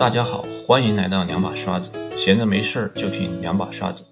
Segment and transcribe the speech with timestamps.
[0.00, 4.02] 大家好，欢迎来到两把刷子，闲着没事儿就听两把刷子。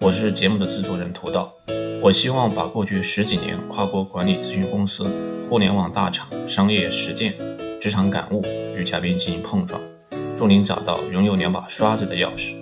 [0.00, 1.54] 我是节目的制作人涂道，
[2.02, 5.08] 我希望把过去十几年跨国管理咨询公司、
[5.48, 7.36] 互联网大厂、商业实践、
[7.80, 8.42] 职场感悟
[8.76, 9.80] 与嘉宾进行碰撞，
[10.36, 12.56] 祝您找到拥有两把刷子的钥匙。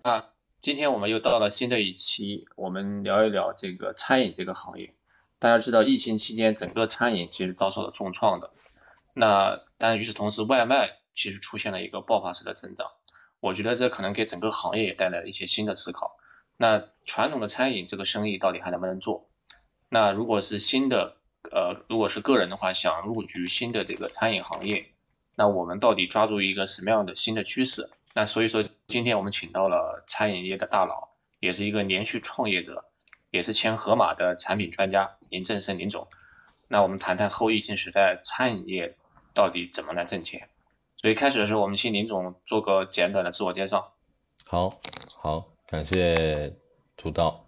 [0.00, 0.30] 啊，
[0.62, 4.94] 今天我们又到了新的一期，我们聊一聊这个餐饮这个行业。
[5.38, 8.48] 大家知道，疫情期间整个餐饮其实遭受了重创的。
[9.12, 12.90] 那但与此同时，外卖其实出现了一个爆发式的增长。
[13.40, 16.16] 我觉得这可能给整个行业也带来了一些新的思考。
[16.56, 19.28] 那传统的餐饮这个生意到底还能不能做？
[19.88, 21.16] 那如果是新的，
[21.50, 24.92] 呃，如果是个人的话，想入局新的这个餐饮行业，
[25.34, 27.90] 那我们到底抓住一个什么样的新的趋势？
[28.14, 31.08] 那所以说，今天我们请到了餐饮业的大佬，
[31.40, 32.84] 也是一个连续创业者，
[33.30, 36.08] 也是前盒马的产品专家林正生林总。
[36.68, 38.96] 那我们谈谈后疫情时代餐饮业。
[39.34, 40.50] 到底怎么来挣钱？
[41.02, 43.92] 所以开始的时候，我们请林总做个简短的自我介绍。
[44.46, 44.72] 好，
[45.08, 46.54] 好，感谢
[46.96, 47.44] 土道。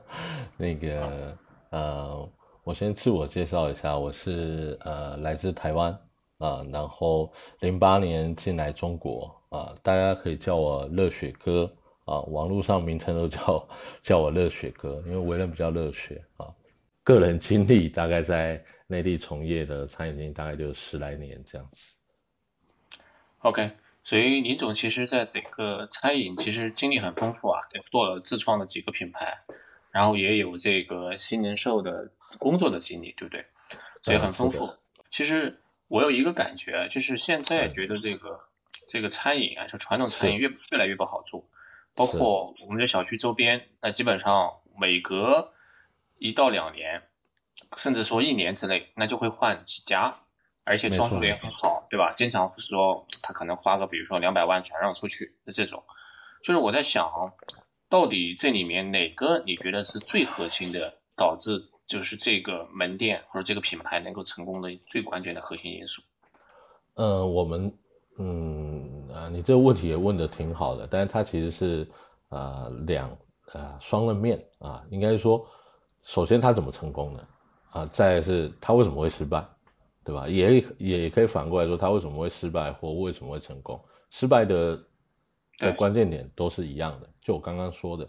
[0.56, 5.92] 那个，呃，我先自我介绍一下，我是呃来自台湾
[6.38, 11.70] 啊，然后零八年进来中国啊，大家可以叫我热血哥
[12.06, 13.68] 啊，网络上名称都叫
[14.00, 16.48] 叫我热血哥，因为为人比较热血啊。
[17.02, 18.64] 个人经历大概在。
[18.86, 21.94] 内地从业的餐饮经大概就十来年这样子。
[23.44, 23.72] OK，
[24.04, 29.36] 所以林总其实在整个餐饮其实经历很丰富啊，做了自创的几个品牌，
[29.90, 33.44] 然后也有这个新零售的工作的经历，对不对？
[34.02, 34.72] 所以很丰富。
[35.10, 38.40] 其实我有一个感觉，就是现在觉得这个
[38.88, 41.44] 这个餐饮啊，就传统餐饮越越来越不好做，
[41.94, 45.52] 包括我们的小区周边，那基本上每隔
[46.18, 47.02] 一到两年。
[47.76, 50.18] 甚至说一年之内，那就会换几家，
[50.64, 52.12] 而且装修的也很好，对吧？
[52.16, 55.84] 经常说他可能花个比如说两百万转让出去的这种，
[56.42, 57.32] 就是我在想，
[57.88, 66.02] 到底这里面哪个你觉得是最核心的，导致就是这个门店或者这个品牌能够成功的最关键的核心因素？
[66.94, 67.72] 呃，我们
[68.18, 71.86] 嗯啊，你这个问题也问的挺好的，但是它其实是
[72.30, 73.16] 呃两
[73.52, 75.46] 呃双刃面啊，应该说，
[76.02, 77.28] 首先它怎么成功的？
[77.70, 79.44] 啊，再是它为什么会失败，
[80.04, 80.28] 对吧？
[80.28, 83.82] 也也可以反过来说，他为什么会失败或为什么会成功？
[84.10, 84.84] 失败的
[85.58, 88.08] 的关键点都是一样的，就我刚刚说的，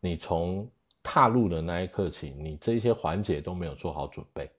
[0.00, 0.68] 你从
[1.02, 4.50] 踏入的那一刻起，你这些环节都没有做好准备，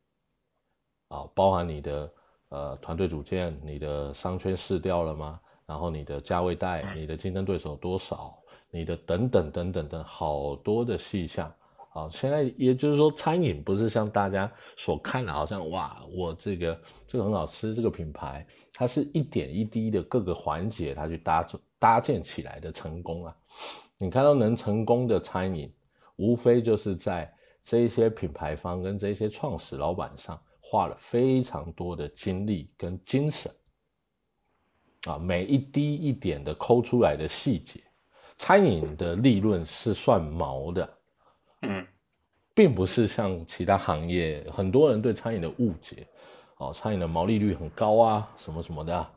[1.10, 2.14] 啊，包含你的
[2.50, 5.40] 呃团队组建，你的商圈试掉了吗？
[5.66, 8.42] 然后你的价位带，你的竞争对手多少，
[8.72, 11.54] 你的等等等等等好多的细项。
[12.00, 21.46] 啊，现在也就是说，餐饮不是像大家所看的，好像哇，我这个这个很好吃，这个品牌，它是一点一滴的各个环节，它去搭
[21.78, 23.36] 搭建起来的成功啊。
[23.98, 25.70] 你看到能成功的餐饮，
[26.16, 27.30] 无非就是在
[27.62, 33.52] 这些品牌方跟这些创始老板上花了非常多的精力跟精神
[35.06, 37.82] 啊，每一滴一点的抠出来的细节，
[38.38, 40.90] 餐饮的利润是算毛的。
[41.62, 41.86] 嗯，
[42.54, 46.08] 并不是像其他行业，很多人对餐饮的误解，
[46.58, 49.12] 哦，餐饮的毛利率很高啊，什么什么的，啊。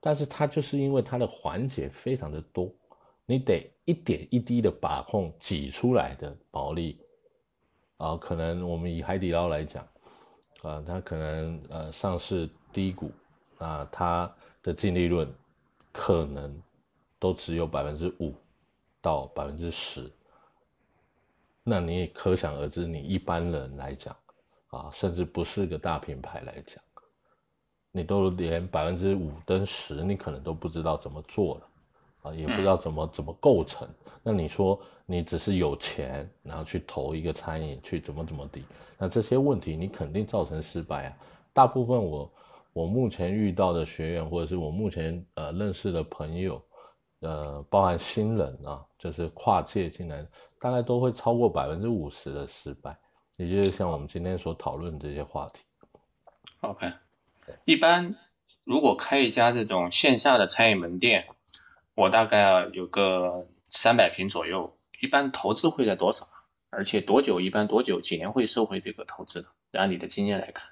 [0.00, 2.72] 但是它就是因为它的环节非常的多，
[3.26, 7.00] 你得一点一滴的把控挤出来的毛利，
[7.96, 9.86] 啊，可能我们以海底捞来讲，
[10.62, 13.10] 啊，它可能呃上市低谷，
[13.58, 14.32] 啊，它
[14.62, 15.28] 的净利润
[15.90, 16.56] 可能
[17.18, 18.32] 都只有百分之五
[19.02, 20.08] 到百分之十。
[21.68, 24.16] 那你也可想而知，你一般人来讲，
[24.68, 26.82] 啊，甚至不是个大品牌来讲，
[27.92, 31.68] 你都连百分之五跟十，你可能都不知道怎么做了，
[32.22, 33.86] 啊，也不知道怎么怎么构成。
[34.22, 38.64] 那你说你只是有钱，然后去投一个餐饮，去怎么怎么地，
[38.98, 41.16] 那这些问题你肯定造成失败啊。
[41.52, 42.32] 大部分我
[42.72, 46.62] 我目前遇到的学员，或者是我目前呃认识的朋友，
[47.20, 50.26] 呃，包含新人啊，就是跨界进来。
[50.60, 52.98] 大概都会超过百分之五十的失败，
[53.36, 55.62] 也就是像我们今天所讨论这些话题。
[56.62, 56.92] OK，
[57.64, 58.16] 一般
[58.64, 61.28] 如果开一家这种线下的餐饮门店，
[61.94, 66.26] 我大概有个三百平左右，一般投资会在多少？
[66.70, 67.40] 而且多久？
[67.40, 68.00] 一般多久？
[68.00, 69.48] 几年会收回这个投资的？
[69.78, 70.68] 按你的经验来看，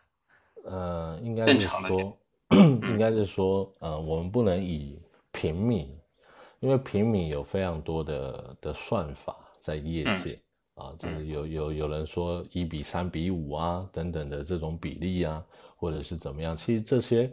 [0.64, 2.18] 呃，应该是说，
[2.50, 5.00] 应该是说，呃，我们不能以
[5.30, 5.95] 平米，
[6.60, 9.36] 因为平米有非常多的的算法。
[9.58, 10.40] 在业界
[10.74, 15.44] 啊，就是有有有人说一比三比五啊等等的这种比例啊，
[15.74, 17.32] 或者是怎么样，其实这些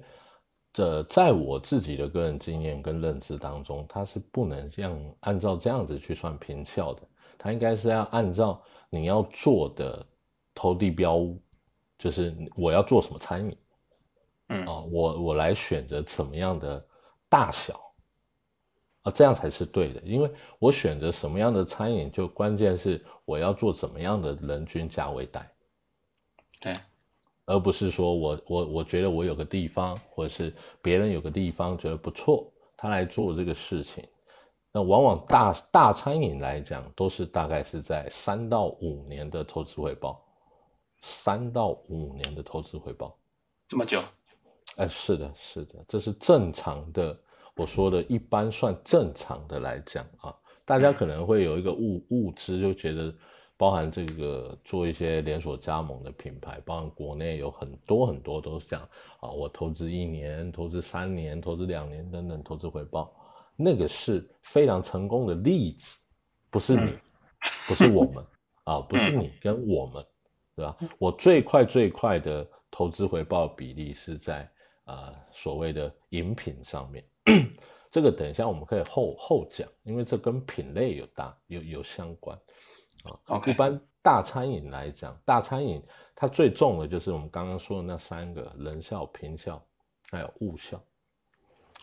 [0.72, 7.02] 这在我自己的个人经验跟认知当中，它是不能这样按照这样子去算平效的，
[7.38, 8.60] 它应该是要按照
[8.90, 10.04] 你要做的
[10.56, 11.40] 投递标物，
[12.00, 13.58] 就是我要做什么餐饮，
[14.50, 14.66] 嗯。
[14.66, 16.84] 啊，我我来选择怎么样的
[17.30, 17.80] 大小，
[19.04, 25.46] 啊，这样才是对的，因为我选择什么样的餐饮，就关键是我要做怎么样的人均价位带。
[26.62, 26.78] 对，
[27.46, 34.08] 而不是说我我我觉得我有个地方，或者是别人有个地方觉得不错，他来做这个事情。
[34.72, 40.24] 那往往大大餐饮来讲，都是大概是在三到五年的投资回报，
[41.02, 43.14] 三到五年的投资回报，
[43.68, 44.00] 这么久？
[44.78, 47.20] 哎，是的，是的，这是正常的。
[47.56, 50.36] 我说的一般算正常的来讲啊，
[50.66, 53.14] 大家可能会有一个误误知，就觉得。
[53.56, 58.90] 包含这个做一些连锁加盟的品牌，包含国内有很多很多都是这样
[59.22, 63.14] 啊，我投资一年、投资三年、投资两年等等，投资回报，
[63.56, 66.00] 那个是非常成功的例子，
[66.50, 66.94] 不是你，
[67.68, 68.26] 不是我们
[68.66, 70.06] 啊，不是你跟我们，
[70.56, 70.76] 对吧？
[70.98, 74.50] 我最快最快的投资回报比例是在
[74.86, 77.06] 啊所谓的饮品上面，
[77.92, 82.38] 这个等一下我们可以后后讲，因为这跟品类有大有有相关。
[83.26, 85.82] 啊，一般大餐饮来讲，大餐饮
[86.16, 89.64] 它最重的就是我们刚刚说的那三个人效、平效，
[90.10, 90.82] 还有物效。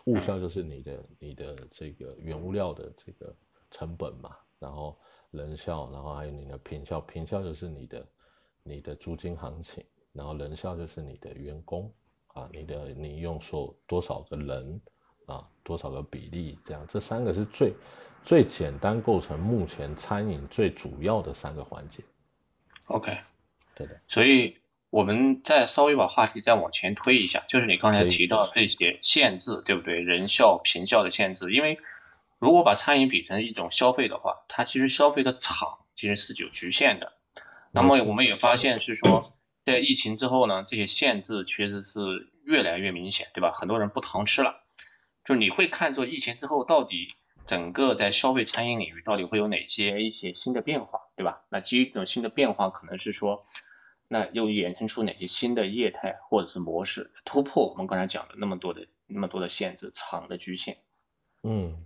[0.05, 3.35] 物效就是你的你的这个原物料的这个
[3.69, 4.99] 成本嘛，然后
[5.29, 8.07] 人效，然后还有你的平效，平效就是你的
[8.63, 11.93] 你的租金行情，然后人效就是你的员工
[12.27, 14.81] 啊，你的你用所多少个人
[15.31, 17.73] 啊，多少个比例这样，这三个是最。
[18.23, 22.03] 最简单构成目前餐饮最主要的三个环节。
[22.85, 23.17] OK，
[23.73, 23.99] 对的。
[24.07, 24.59] 所以
[24.91, 30.01] 我们再稍微把话题再往前推一下，就是你刚才提到这些限制，对不对？
[30.01, 31.51] 人效、平效的限制。
[31.51, 31.79] 因为
[32.37, 37.13] 如果把餐饮比成一种消费的话，它其实消费的场其实是有局限的。
[37.71, 39.33] 那么我们也发现是说，
[39.65, 43.51] 在疫情之后呢，这些限制确实是越来越明显，对吧？
[43.51, 44.61] 很多人不堂吃了。
[45.25, 47.09] 就你会看作疫情之后到底。
[47.47, 51.41] 整个在消费餐饮领域到底会有哪些一些新的变化，对吧？
[51.49, 53.45] 那基于这种新的变化，可能是说，
[54.07, 60.77] 那又衍生出哪些新的业态或者是模式突破我们刚才讲的那么多的那么多的限制场的局限？
[61.41, 61.83] 嗯，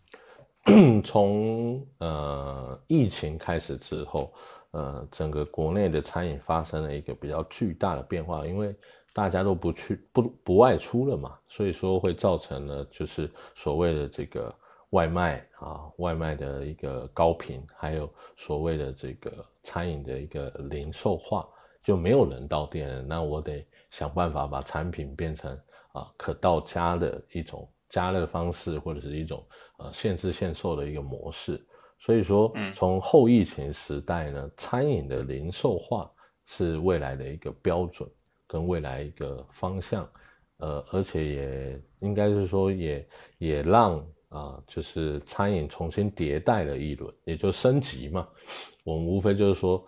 [1.04, 4.34] 从呃疫情开始之后，
[4.72, 8.76] 呃，整个国内的餐饮发生了一个比较巨大的变化，因为
[9.16, 14.54] 大家都不去不不外出了嘛，所以说会造成了就是所谓的这个。
[14.92, 21.46] 外卖啊，外卖的一个高频，还有所谓的这个餐饮的一个零售化，
[21.84, 25.52] 就没有人到店，那我得想办法把产品变成
[25.92, 29.44] 啊可到家的一种加热方式，或者是一种
[29.80, 31.62] 呃限制限售的一个模式。
[32.00, 36.10] 所以说，从后疫情时代呢，餐饮的零售化
[36.46, 38.10] 是未来的一个标准
[38.48, 40.10] 跟未来一个方向，
[40.58, 43.08] 呃，而且也应该是说也
[43.38, 44.06] 也让。
[44.30, 48.28] 啊，就是餐饮重新迭代了一轮，也就升级嘛。
[48.84, 49.88] 我们无非就是说，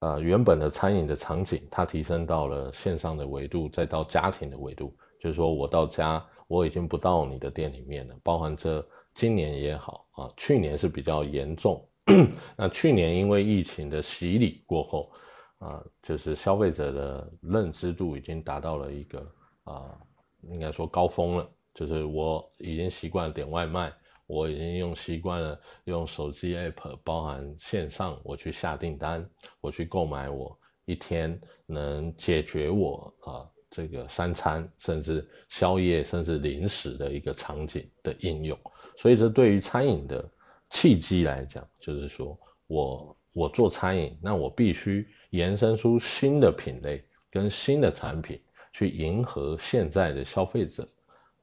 [0.00, 4.92] 呃，原本的餐饮的场景，它提升到了线上的维度，再到家庭的维度。
[5.20, 8.16] 就是说我到家，我已经不到你的店里面了。
[8.24, 8.84] 包含这
[9.14, 11.86] 今年也好啊，去年是比较严重。
[12.56, 15.12] 那去年因为疫情的洗礼过后，
[15.60, 19.32] 啊，就是消费者的认知度已经达到了一个
[19.64, 19.98] 啊，
[20.42, 21.50] 应该说高峰了。
[21.72, 23.92] 就是我已经习惯了点外卖，
[24.26, 29.24] 我已经用习惯了用手机 app，包含线上我去下订单，
[29.60, 38.58] 我去购买我一天能解决我啊这个三餐，甚至宵夜，甚至零食的一个场景的应用。
[38.96, 40.28] 所以这对于餐饮的
[40.70, 42.36] 契机来讲，就是说
[42.70, 48.40] 我我做餐饮，那我必须延伸出新的品类跟新的产品，
[48.72, 50.88] 去迎合现在的消费者。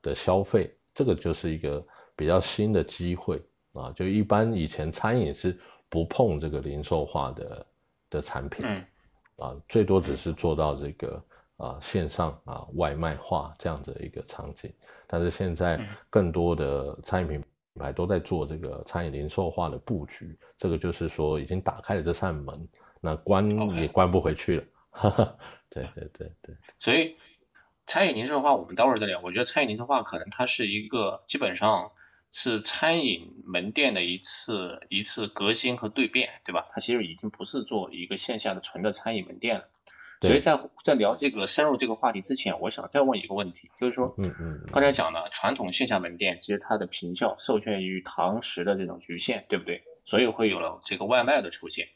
[0.04, 3.42] 的消费，这个就是一个比较新的机会
[3.74, 3.92] 啊！
[3.92, 7.68] 就一般以前餐饮是不碰这个零售化的
[8.12, 8.66] 的产品，
[9.38, 11.26] 啊，最多只是做到这个
[11.58, 14.72] 啊线上啊外卖化这样的一个场景。
[15.08, 17.44] 但是现在更多的餐饮品
[17.78, 22.68] 牌都在做这个餐饮零售化的布局，这个就是说已经打开了这扇门，
[23.00, 24.66] 那关也关不回去了。
[25.70, 27.16] 对对对对，所以。
[27.90, 29.22] 餐饮零售化，我们待会儿再聊。
[29.24, 31.94] 我觉得餐饮零售化可能它是一个基本上
[32.34, 36.68] 是餐饮门店的一次一次革新和蜕变，对吧？
[36.70, 39.70] 它其实已经不是做一个线下的纯的餐饮门店了。
[40.22, 49.84] 所以在在聊这个深入这个话题之前，我想再问一个问题，就是说，嗯嗯，刚才讲了传统线下门店其实它的平效受限于堂食的这种局限，对不对？
[50.06, 51.88] 所以会有了这个外卖的出现。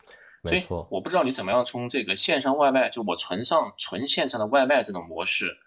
[0.43, 0.87] 没错。
[0.91, 5.57] 我不知道你怎么样从这个线上外卖，就我纯上纯线上的外卖这种模式，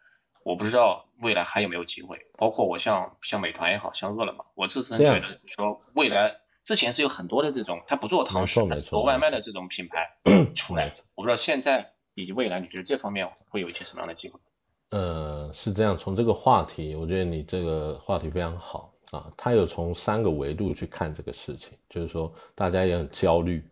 [0.44, 2.26] 我不知道未来还有没有机会。
[2.36, 6.36] 包括我像像美团也好像饿了么，我自身觉得说未来。
[6.64, 10.16] 之前是有很多的这种，他不做堂食，他做外卖的这种品牌
[10.54, 10.94] 出来。
[11.14, 14.38] 我不知道现在以及未来，你觉得这方面会有一些什么样的机会？
[14.90, 19.32] 呃，是这样，从这个话题，我觉得你这个话题非常好啊。
[19.36, 23.62] 他有从三个维度去看这个事情，就是说大家也很焦虑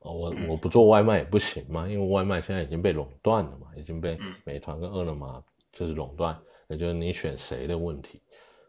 [0.00, 6.36] 我我不做外卖也不行嘛，因为外卖现在已经被垄断了嘛，已经被美团跟饿了么就是垄断，
[6.68, 8.20] 也就是你选谁的问题。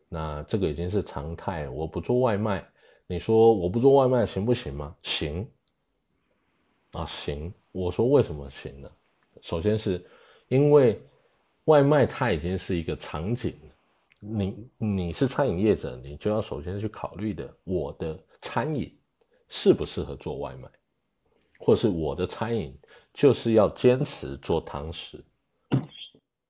[0.08, 2.64] 那这个已经是常态，我不做外卖。
[3.08, 4.96] 你说我不做外卖行不行吗？
[5.02, 5.48] 行，
[6.92, 7.54] 啊行。
[7.72, 8.90] 我说为什么行呢？
[9.42, 10.04] 首先是
[10.48, 11.02] 因为
[11.66, 13.56] 外卖它已经是一个场景。
[14.20, 18.92] 你你是餐饮业者，你就要首先去考虑的，我的餐饮
[19.50, 20.68] 适不适合做外卖，
[21.60, 22.76] 或是我的餐饮
[23.14, 25.24] 就是要坚持做堂食。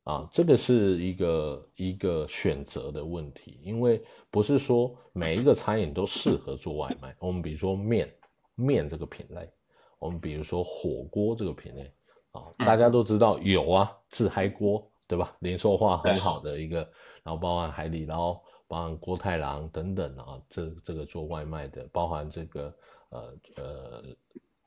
[0.04, 7.14] 啊，这个是一个一个选择的问题，因为不是说每一个餐饮都适合做外卖。
[7.20, 8.14] 我们比如说面
[8.54, 9.50] 面这个品类，
[9.98, 11.92] 我们比如说火锅这个品类，
[12.36, 15.36] 啊，大家都知道有啊，自嗨锅，对吧？
[15.40, 16.80] 零售化很好的一个，
[17.24, 18.34] 然后包含海底捞，
[18.68, 22.76] 包含郭太郎等等啊，这这个做外卖的，包含这个
[23.10, 24.04] 呃呃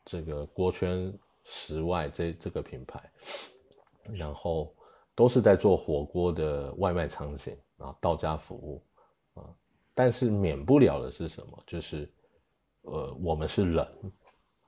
[0.04, 1.12] 这个锅圈
[1.44, 3.12] 十外这这个品牌，
[4.12, 4.74] 然后。
[5.18, 8.80] 都是在做火锅的外卖场景啊，到家服务
[9.34, 9.42] 啊，
[9.92, 11.60] 但是免不了的是什么？
[11.66, 12.08] 就是，
[12.82, 13.84] 呃，我们是人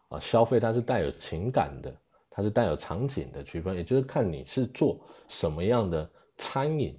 [0.09, 1.97] 啊，消费它是带有情感的，
[2.31, 6.09] 它是带有场景的区分，也就是看你是做什么样的
[6.39, 6.99] 餐饮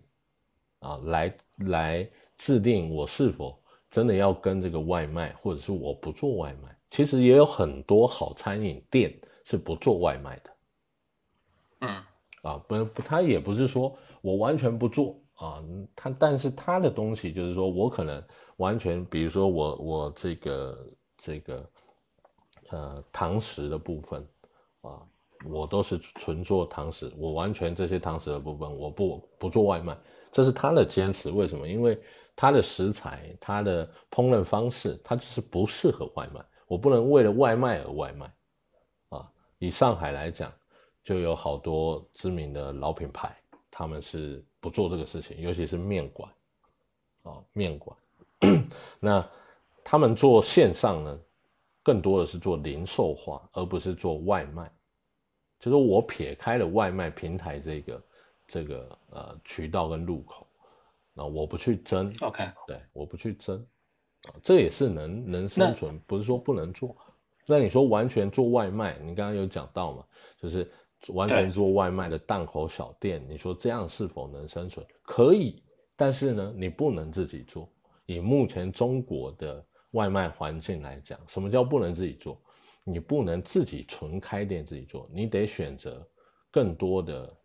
[0.79, 3.57] 啊，来来制定我是否
[3.89, 6.77] 真的要跟这个外卖，或者是我不做外卖。
[6.89, 10.51] 其实也有很多好餐饮店是不做外卖的，
[11.79, 12.03] 嗯。
[12.41, 15.63] 啊，不不，他也不是说我完全不做啊，
[15.95, 18.23] 他但是他的东西就是说我可能
[18.57, 21.69] 完全，比如说我我这个这个
[22.71, 24.27] 呃堂食的部分
[24.81, 25.05] 啊，
[25.45, 29.97] 我都是纯做堂食，我完全这些堂食的部分我不不做外卖，
[30.31, 31.29] 这是他的坚持。
[31.29, 31.67] 为什么？
[31.67, 31.99] 因为
[32.35, 38.33] 他的食材、他的烹饪方式，他就是不适合外卖，我不能为了外卖而外卖
[39.09, 39.31] 啊。
[39.59, 40.51] 以上海来讲。
[41.03, 43.35] 就有好多知名的老品牌，
[43.71, 46.31] 他们是不做这个事情，尤其是面馆，
[47.23, 47.97] 啊，面馆，
[49.01, 49.27] 那
[49.83, 51.19] 他们做线上呢，
[51.81, 54.71] 更多的是做零售化，而不是做外卖。
[55.61, 58.03] 就是我撇开了外卖平台这个
[58.45, 60.45] 这个呃渠道跟入口，
[61.13, 63.65] 那我不去争，OK，对，我不去争，
[64.23, 66.93] 啊，这也是能能生存，不是说不能做。
[67.45, 70.03] 那你说完全做外卖，你刚刚有讲到嘛，
[70.41, 70.69] 就是。
[71.15, 74.85] 完全做外卖的档口小店，你说这样是否能生存？
[75.01, 75.63] 可以，
[75.97, 77.67] 但是呢，你不能自己做。
[78.05, 82.39] 以目前中国的外卖环境来讲，什么叫不能自己做？
[82.83, 86.07] 你不能自己纯开店自己做，你得选择
[86.49, 87.37] 更多的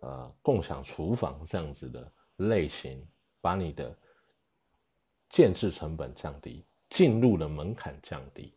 [0.00, 3.06] 呃共享厨房这样子的类型，
[3.40, 3.96] 把你的
[5.28, 8.54] 建制成本降低，进入的门槛降低。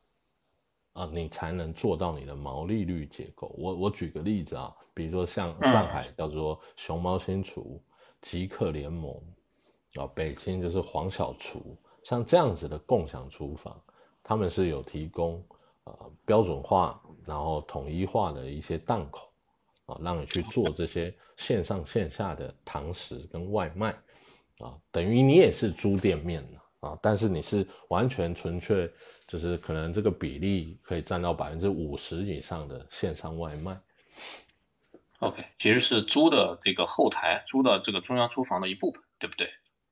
[0.94, 3.56] 啊，你才能做到你的毛利率结构。
[3.58, 7.82] 我我举个例子啊，比如说像上海叫做熊猫新厨、
[8.20, 9.16] 极客联盟，
[9.96, 13.82] 啊，北京就是黄小厨，像这样子的共享厨房，
[14.22, 15.42] 他们是有提供
[15.86, 19.32] 呃标准化然后统一化的一些档口，
[19.86, 23.90] 啊，让你去做这些线上线下的堂食跟外卖，
[24.60, 26.60] 啊，等于你也是租店面了。
[26.82, 28.92] 啊，但是你是完全纯粹，
[29.28, 33.80] 就是可能这个比例可以占到百分之五十以上的线上外卖。
[35.20, 39.48] OK，其实是租的这个后台，租的这个中央厨房的一部分，对不对？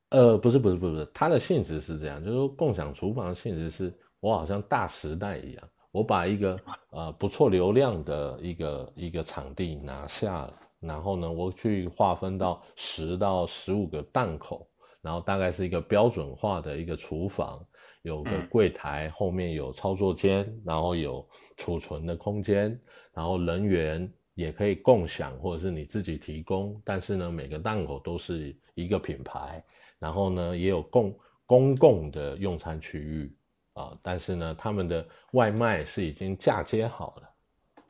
[0.09, 6.59] 呃，不是，不是，不是，它的性质是这样，就是说共享厨房的性质是，我好像大时代一样，我把一个
[6.91, 14.67] 呃不错流量的一个一个场地拿下了，然后呢，我去划分到十到十五个档口。
[15.01, 17.65] 然后大概是一个标准化的一个厨房，
[18.01, 22.77] 有个柜台，后面有操作间，然后有储存的空间，
[23.13, 26.79] 然后人员也可以共享或者是你自己提供。
[26.83, 29.63] 但是呢，每个档口都是一个品牌，
[29.99, 33.33] 然后呢也有共公共的用餐区域
[33.79, 33.97] 啊。
[34.01, 37.29] 但是呢，他们的外卖是已经嫁接好了，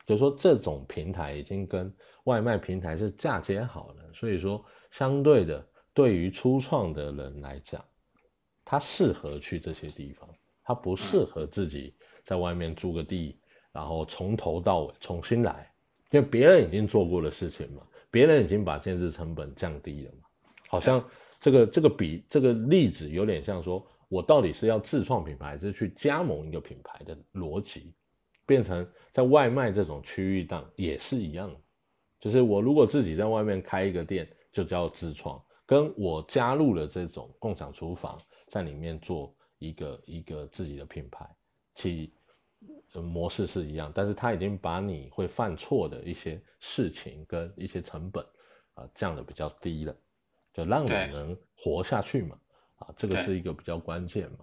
[0.06, 1.92] 就是说这种平台已经跟
[2.24, 7.84] 外卖平台是嫁接好了，所以说相对的，对于初创的人来讲，
[8.64, 10.28] 他适合去这些地方，
[10.62, 13.40] 他不适合自己在外面租个地，
[13.72, 15.72] 然后从头到尾重新来，
[16.10, 20.28] 因为别人已经做过的事情嘛，别人已经把建设成本降低了嘛，
[20.68, 21.04] 好像
[21.40, 27.94] 这个这个比这个例子有点像说，我到底是要自创品牌，还是去加盟一个品牌的逻辑，
[28.44, 31.48] 变成在外卖这种区域档也是一样。
[31.48, 31.60] 的。
[32.18, 41.24] 就是我如果自己在外面开一个店，就叫自创，跟我加入了这种共享厨房，在里面做一个一个自己的品牌，
[41.74, 42.12] 其
[42.92, 48.26] 模式是一样，但是他已经把你会犯错的一些事情跟一些成本
[48.74, 49.96] 啊降的比较低了，
[50.52, 52.36] 就让你能活下去嘛，
[52.80, 54.38] 啊，这个是一个比较关键嘛。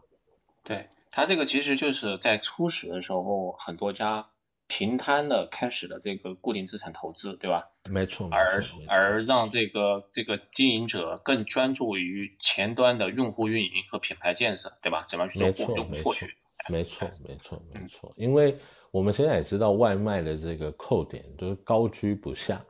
[0.64, 4.30] 对它这个其实就是在初始的时候，很多家。
[4.70, 7.70] 平摊的开始的这个固定资产投资，对吧？
[7.90, 8.28] 没错。
[8.30, 15.06] 而而让这个这个经营者更专注于前端的用户运营和品牌建设，对吧？
[15.08, 16.36] 怎么去做用户获取？
[16.68, 18.14] 没错，没错，没错。
[18.18, 18.58] 因为
[18.92, 22.62] 我们现在也知道外卖的这个扣点都是高居不下，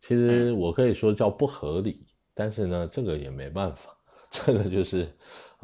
[0.00, 3.94] 其实我可以说叫不合理，但是呢，这个也没办法，
[4.32, 5.08] 这个就是。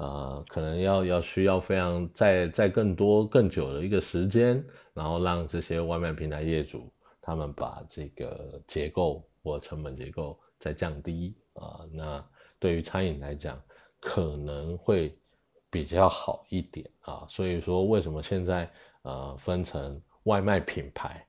[0.00, 6.88] 呃，可能要要需要非常在在更多更久的一个时间，然后让这些外卖平台业主
[7.20, 12.24] 他们把这个结构或成本结构再降低啊，那
[12.60, 13.60] 对于餐饮来讲
[13.98, 15.18] 可能会
[15.68, 17.26] 比较好一点啊。
[17.28, 18.70] 所以说，为什么现在
[19.02, 21.26] 呃分成外卖品牌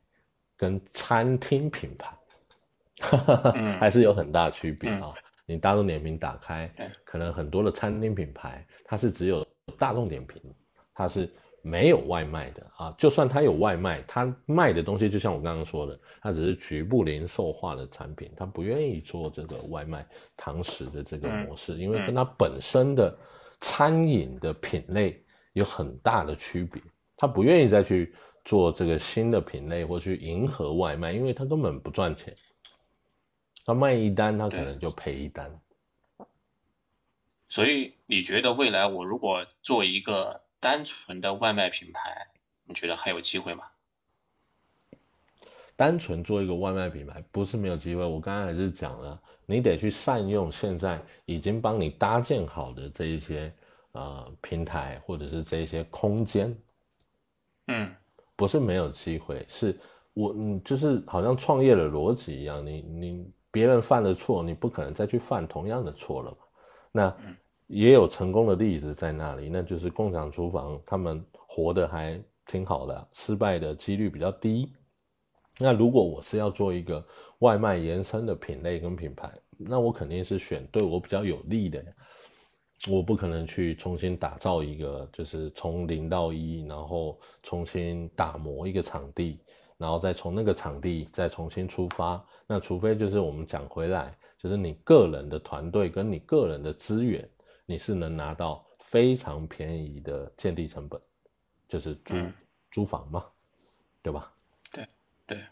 [0.55, 2.15] 跟餐厅品牌，
[3.81, 5.11] 还是有很大区别啊。
[5.49, 6.71] 你大众点评打开，
[7.03, 9.43] 可能很多的餐厅品牌，它是只有
[9.79, 10.39] 大众点评，
[10.93, 11.27] 它是
[11.63, 12.93] 没有外卖的啊。
[12.99, 23.17] 就算它有外卖，它卖的东西就像我刚刚说的，它只是局部零售化的产品，它不愿意做这个外卖堂食的这个模式，因为跟它本身的
[23.59, 25.19] 餐饮的品类
[25.53, 26.79] 有很大的区别，
[27.17, 28.13] 它不愿意再去
[28.45, 32.35] 做这个新的品类或去迎合外卖，因为它根本不赚钱。
[33.69, 35.47] 他卖一单，他可能就赔一单。
[37.47, 42.29] 所以你觉得未来我如果做一个单纯的外卖品牌，
[42.63, 43.65] 你觉得还有机会吗？
[45.75, 48.03] 单纯做一个外卖品牌不是没有机会。
[48.03, 53.53] 我刚才还是讲了，你得去善用现在已经帮你搭建好的这一些
[53.91, 56.57] 呃平台或者是这一些空间。
[57.67, 57.93] 嗯，
[58.35, 59.79] 不是没有机会，是
[60.15, 63.31] 我嗯，就是好像创业的逻辑一样，你你。
[63.51, 66.37] 别人犯了错，你不可能再去犯同样的错了嘛？
[66.91, 67.17] 那
[67.67, 74.71] 也有成功的例子在那里，那就是共享厨房，他们活得还挺好的，失败的几率比较低。
[75.59, 77.05] 那如果我是要做一个
[77.39, 81.83] 外卖延伸的品类跟品牌，那我肯定是选对我比较有利的，
[82.89, 89.39] 我不可能去重新打造一个，就是从零到一，然后重新打磨一个场地。
[89.77, 97.29] 然后再从那个场地再重新出发，那除非就是我们讲回来，就是你个人的团队跟你个人的资源，
[97.67, 100.99] 你是能拿到非常便宜的建地成本，
[101.67, 102.15] 就是租
[102.71, 103.23] 租房嘛，
[104.01, 104.33] 对吧？
[104.71, 104.87] 对
[105.27, 105.43] 对，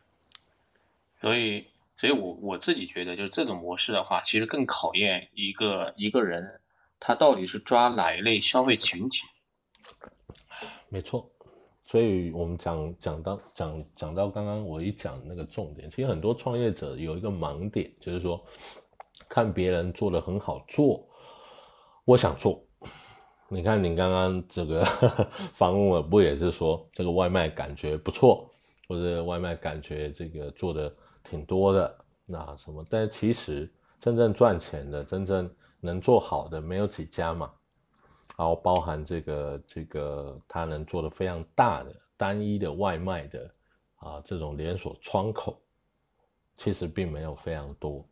[1.21, 6.59] 所以所以我我自己觉得，就是这种模式的话，其实更考验一个一个人
[6.99, 9.21] 他到底是抓哪一类消费群体。
[10.89, 11.29] 没错。
[11.87, 18.45] 所以我们讲讲到讲讲到刚刚我一讲那个重点，其实很多创业者有一个盲点，就是说
[19.29, 21.07] 看别人做的很好做，
[22.03, 22.61] 我想做。
[23.47, 24.83] 你看你刚刚这个
[25.55, 28.51] 访问我不也是说这个外卖感觉不错，
[28.89, 32.83] 或者外卖感觉这个做的挺多的，那什么？
[32.89, 37.49] 但其实真正赚钱的、真正能做好的没有几家嘛。
[38.37, 43.51] 然后包含这个这个，他能做的非常大的单一的外卖的
[43.95, 45.59] 啊，这种连锁窗口，
[46.53, 48.07] 其实并没有非常多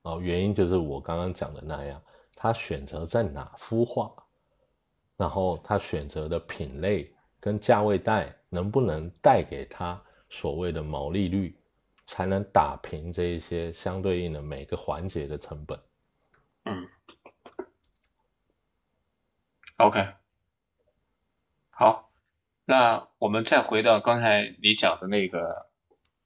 [0.00, 0.16] 啊。
[0.16, 2.02] 原因就是我刚刚讲的那样，
[2.34, 4.10] 他选择在哪孵化，
[5.14, 11.54] 然后他选择的品类跟价位带能不能带给他所谓的毛利率，
[12.06, 15.78] 才能打平这一些相对应的每个环节的成本。
[16.64, 16.88] 嗯。
[19.78, 20.08] OK，
[21.68, 22.10] 好，
[22.64, 25.66] 那我们再回到刚才你讲的那个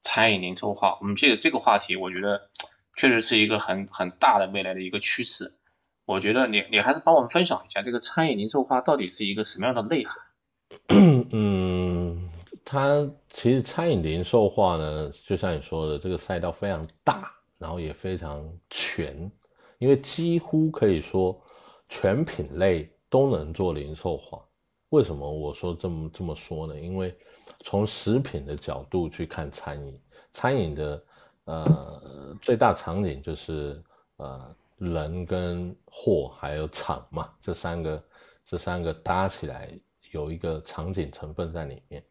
[0.02, 2.48] 餐饮零售化，我们这个这个话题，我觉得
[2.94, 5.56] 确实是一个很很大的未来的一个趋势。
[6.04, 10.22] 我觉得你你还是帮我们分享一下这个餐饮零售化到底是一个什么样的内涵？
[11.32, 12.30] 嗯，
[12.64, 19.28] 它其实餐饮零售化呢，就像你说的，这个赛道非常大，然后也非常全，
[19.80, 21.36] 因为几乎可以说
[21.88, 24.40] 全品类都能做零售化。
[24.88, 26.80] 为什么我说这么这么说呢？
[26.80, 27.14] 因为
[27.60, 30.00] 从食品的角度去看餐饮，
[30.32, 31.04] 餐饮的
[31.44, 33.82] 呃最大场景就是
[34.16, 38.04] 呃人跟货还有厂嘛，这三个
[38.44, 39.70] 这三个搭起来
[40.10, 42.02] 有一个场景成分在里面。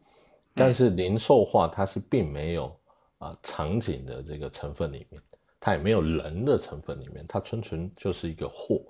[0.54, 2.76] 但是零售化它是并没有
[3.18, 5.22] 啊场景的这个成分里面，
[5.60, 8.82] 它也没有人的成分里面，它纯纯就是一个货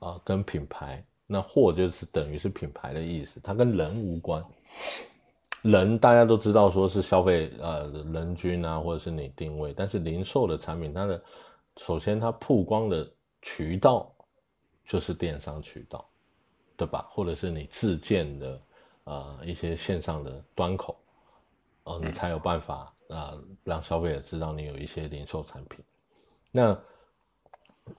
[0.00, 4.44] 啊跟品牌，那货就是等于是品牌的意思，它跟人无关。
[5.62, 11.22] 人大家都知道说是消费呃人均啊，或者是你定位，但是零售的产品它的
[11.76, 13.10] 首先它曝光的
[13.42, 14.12] 渠道
[14.84, 16.08] 就是电商渠道，
[16.76, 17.06] 对吧？
[17.10, 18.60] 或者是你自建的。
[19.08, 20.96] 呃，一些线上的端口，
[21.84, 25.78] 呃，你才有办法啊，让消费者知道你有一些零售产品。
[26.50, 26.76] 那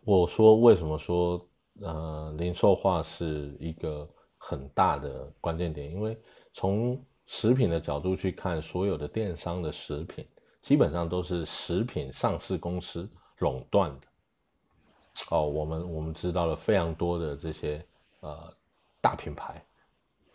[0.04, 1.42] 我说为什么说
[1.82, 5.92] 呃，零售化是一个很大的关键点？
[5.92, 6.18] 因为
[6.54, 10.28] 从食品的角度去看，所有的电商的食品
[10.62, 13.10] 基本上都是食品上市公司
[13.40, 14.08] 垄断的。
[15.30, 17.86] 哦，我们我们知道了非常多的这些
[18.22, 18.54] 呃
[19.02, 19.66] 大品牌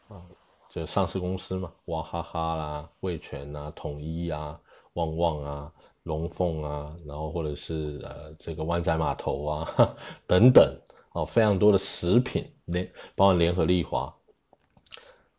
[0.08, 0.22] 啊。
[0.68, 4.58] 就上市公司嘛，娃哈哈啦、味全啊、统一啊、
[4.94, 5.72] 旺旺啊、
[6.04, 10.74] 龙凤啊，然后或者是呃这个湾仔码头啊 等等
[11.14, 14.14] 哦，非常多的食品联，包括联合利华，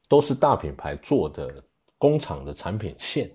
[0.07, 1.63] 都是大品牌做的
[1.97, 3.31] 工厂的产品线，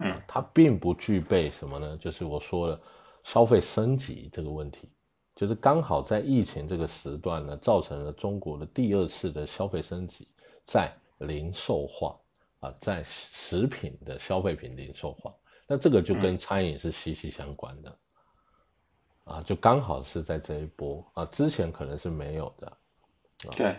[0.00, 1.96] 嗯，它并不具备什么呢？
[1.96, 2.80] 就是我说的
[3.24, 4.90] 消费升级这个问题，
[5.34, 10.28] 就是刚好在疫情这个时段呢，造成了中国的第二次的消费升级，
[10.64, 10.92] 在。
[11.20, 12.14] 零售化
[12.60, 15.34] 啊，在食品的消费品零售化，
[15.66, 17.98] 那这个就跟餐饮是息息相关的
[19.26, 22.72] 啊，就刚好是在这一波啊，之前可能是没有的，
[23.56, 23.76] 对，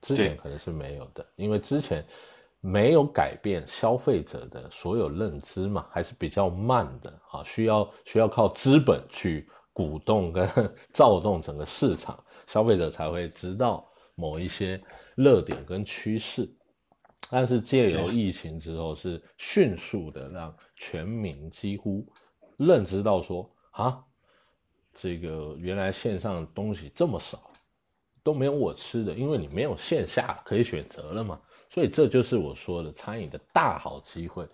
[0.00, 2.04] 之前可能是没有的，因为之前
[2.60, 10.48] 没有改变消费者的所有认知嘛，还是比较慢的啊，需要需要靠资本去鼓动跟
[10.88, 14.80] 躁动整个市场，消费者才会知道某一些
[15.16, 16.48] 热点跟趋势。
[17.28, 22.06] 但是借由疫情之后，是迅速的让全民几乎
[22.58, 24.04] 认知到说啊，
[24.94, 27.50] 这个原来线上东西这么少，
[28.22, 31.40] 都没有我吃的，因为你没有线下可以选择了嘛。
[31.68, 34.48] 所以这就是我说的餐饮的大好机会，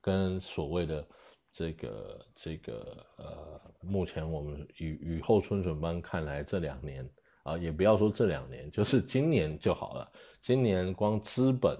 [0.00, 1.08] 跟所谓的
[1.52, 7.08] 这个这个呃，目前我们雨雨后春笋般看来这两年
[7.42, 10.12] 啊，也不要说这两年，就是今年就好了。
[10.40, 11.78] 今年光资本。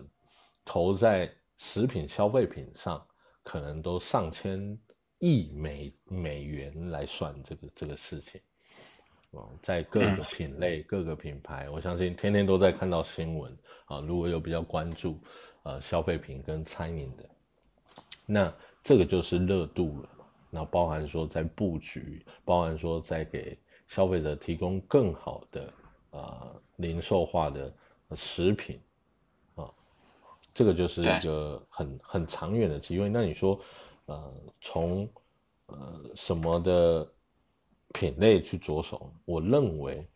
[0.68, 3.00] 投在食品消费品上，
[3.44, 4.76] 可能都上千
[5.18, 8.40] 亿美美元来算这个这个事情，
[9.30, 14.00] 哦，在各个品类、各个品牌，我相信天天都在看到新闻啊。
[14.00, 15.18] 如果有比较关注
[15.62, 17.28] 呃消费品跟餐饮的，
[18.26, 20.08] 那这个就是热度了。
[20.50, 25.72] 那包含说在布局，包含说在给消费者提供更好的
[26.10, 27.72] 呃零售化的
[28.12, 28.80] 食品
[29.54, 29.70] 啊。
[30.54, 33.08] 这个就是一个很很长远的机会。
[33.08, 33.60] 那你说，
[34.06, 35.08] 呃，从
[35.66, 37.08] 呃什么的
[37.92, 39.12] 品类去着手？
[39.24, 40.06] 我认为，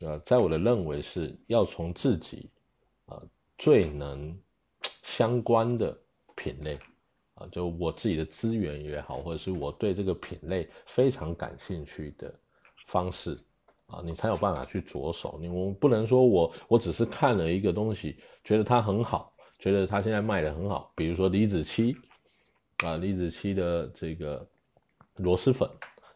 [0.00, 2.50] 呃，在我的认为是要从自己
[3.06, 3.22] 呃
[3.56, 4.36] 最能
[5.02, 5.96] 相关的
[6.34, 6.78] 品类
[7.34, 12.34] 啊，就我自己的资源也好，或者是我对这个品类非常感兴趣的
[12.86, 13.38] 方式
[13.86, 15.38] 啊，你才有办法去着手。
[15.40, 19.32] 你我不能说我我只是看了一个东西，觉得它很好。
[19.56, 21.96] 觉得它现在卖的很好，比如说李子柒，
[22.78, 24.46] 啊，李子柒的这个
[25.16, 25.68] 螺蛳粉，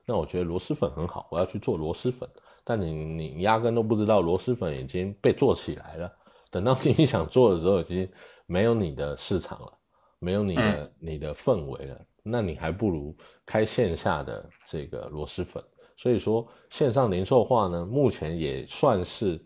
[0.04, 2.28] 那我觉得螺蛳粉很好，我要去做螺蛳粉。
[2.64, 6.12] 但你你压根都不知道螺蛳粉已经被做起来了，
[6.50, 8.08] 等到你想做的时候，已经
[8.46, 9.72] 没有你的市场了，
[10.18, 13.16] 没有你的你的氛围了，那你还不如
[13.46, 15.62] 开线下的这个螺蛳粉。
[15.96, 19.40] 所以说线上零售化呢，目前也算是。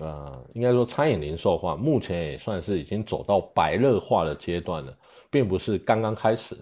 [0.00, 4.98] 呃，应该说餐饮零售化目前也算是已经走到白热化的阶段了，
[5.34, 6.56] 并不是刚刚开始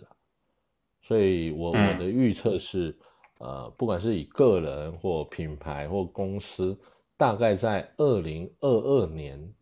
[1.02, 2.96] 所以我我的预测是，
[3.38, 6.74] 呃，不管是以个人或品牌或公司，
[7.14, 9.52] 大概在二零二二年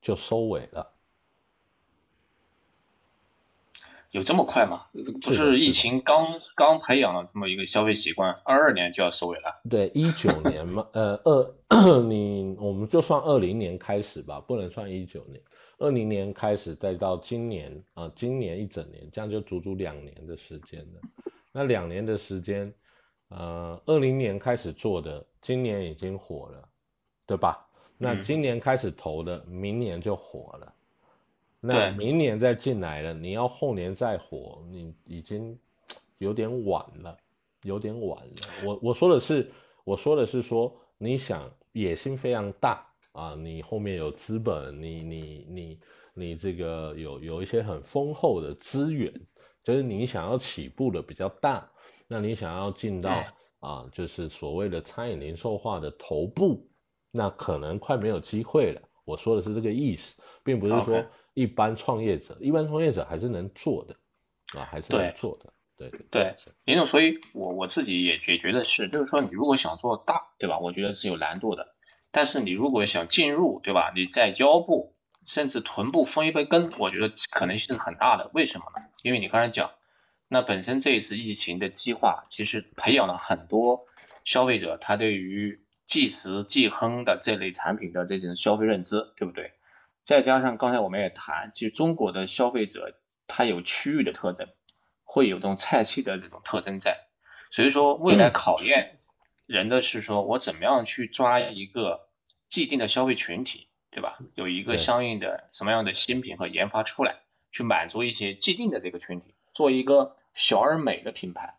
[0.00, 0.91] 就收尾了。
[4.12, 4.86] 有这么快吗？
[5.22, 9.62] 不是疫情刚刚培养了这么一个消费习惯，二二年就要收尾了。
[9.70, 15.42] 对，一九 年嘛，呃，二 你我们就算二零年开始吧，不能算一九年，
[15.78, 21.00] 二零年开始再到今年啊，今年一整年，这样就足足两年的时间了。
[21.50, 22.70] 那两年的时间，
[23.30, 26.68] 呃，二零年开始做的，今年已经火了，
[27.26, 27.66] 对吧？
[27.96, 30.71] 那今年开始投的，明年就火了。
[31.64, 35.56] 那明年再进来了，你要后年再火，你已经
[36.18, 37.16] 有点晚了，
[37.62, 38.34] 有点晚了。
[38.64, 39.48] 我我说的是，
[39.84, 45.80] 我说的是说，你想野心非常大啊，你后面有资本，你你你
[46.14, 49.14] 你这个有有一些很丰厚的资源，
[49.62, 51.70] 就是你想要起步的比较大，
[52.08, 53.24] 那你想要进到
[53.60, 56.68] 啊，就是所谓的餐饮零售化的头部，
[57.12, 58.82] 那可能快没有机会了。
[59.04, 61.00] 我说的是这个意思，并不是说。
[61.34, 63.96] 一般创业者，一般创业者还是能做的，
[64.58, 66.36] 啊，还是能做的，对对对。
[66.64, 70.58] 林总，所以我我自己也也觉得是，就是说你如果想做大，对吧？
[70.58, 71.74] 我觉得是有难度的。
[72.10, 73.92] 但是你如果想进入，对吧？
[73.96, 74.94] 你在腰部
[75.26, 78.30] 甚至臀部分一杯羹，我觉得可能性是很大的。
[78.34, 78.84] 为什么呢？
[79.02, 79.70] 因为你刚才讲，
[80.28, 83.86] 那本身这一次疫情的激化，其实培养了很多
[84.24, 89.52] 消费者，他对于即食即亨的这类产品的这种消费认知，对不对？
[90.04, 94.48] 再加上刚才我们也谈，其实中国的消费者他有区域的特征，
[95.04, 97.06] 会有这种菜系的这种特征在，
[97.50, 98.96] 所以说未来考验
[99.46, 102.08] 人的是说我怎么样去抓一个
[102.48, 104.18] 既定的消费群体，对吧？
[104.34, 107.20] 有一个相应的什么样的新品和研发出来，
[107.52, 111.54] 去满足一些既定的这个群体，做一个小而美的品牌，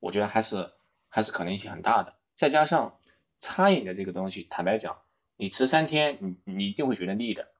[0.00, 0.72] 我觉得还是
[1.08, 2.14] 还是可能性很大的。
[2.36, 2.98] 再加上
[3.38, 4.98] 餐饮的这个东西，坦白讲，
[5.36, 7.51] 你吃三天，你你一定会觉得腻的。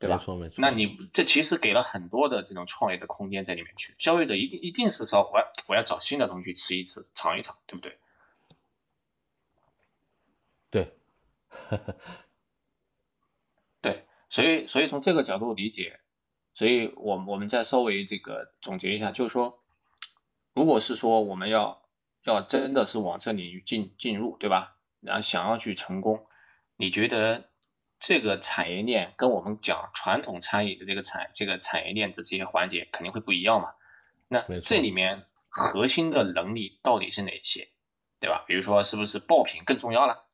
[0.00, 0.18] 对吧？
[0.56, 7.98] 那你这其实给了很多的这种创业的空间在里面去，消费者一定一定是说，我要我要找新的东西去吃一吃，尝一尝，对不对？
[10.70, 10.94] 对，
[13.82, 16.00] 对，所以所以从这个角度理解，
[16.54, 19.62] 所以我我们再稍微这个总结一下，就是说，
[20.54, 21.82] 如果是说我们要
[22.24, 24.78] 要真的是往这里进进入，对吧？
[25.00, 26.24] 然后想要去成功，
[26.76, 27.49] 你觉得？
[28.00, 33.74] 这个产业链跟我们讲传统餐饮的这个产这个产业链的这些环节肯定会不一样嘛？
[34.26, 37.68] 那这里面核心的能力到底是哪些，
[38.18, 38.44] 对吧？
[38.48, 40.24] 比如说是不是爆品更重要了？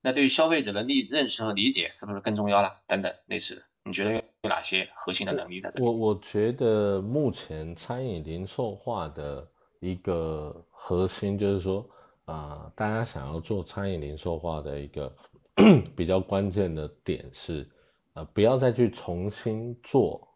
[0.00, 2.80] 那对于消费者的理认识和理解是不是更重要了？
[2.88, 5.84] 等等类似的，你觉得有哪些核心的能力在这里？
[5.84, 11.88] 我我觉得目前餐饮零售化的一个核心就是说
[12.24, 15.14] 啊，大家想要做餐饮零售化的一个。
[15.94, 17.68] 比较关键的点是，
[18.14, 20.26] 呃，不要再去重新做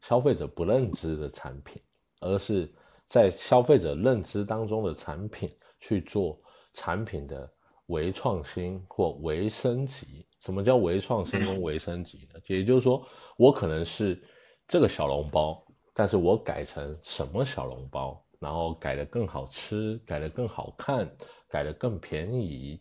[0.00, 1.80] 消费者不认知的产品，
[2.20, 2.72] 而是
[3.08, 6.38] 在消费者认知当中的产品去做
[6.74, 7.50] 产品的
[7.86, 10.26] 微创新或微升级。
[10.40, 12.40] 什么叫微创新跟微升级呢？
[12.46, 13.04] 也就是说，
[13.36, 14.22] 我可能是
[14.68, 21.10] 这个小笼包，但是我改成什么小笼包，然后改得更好吃，改得更好看，
[21.48, 22.80] 改得更便宜，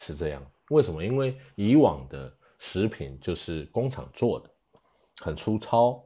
[0.00, 0.44] 是这样。
[0.70, 1.04] 为什么？
[1.04, 4.50] 因为以往的食品就是工厂做的，
[5.20, 6.04] 很粗糙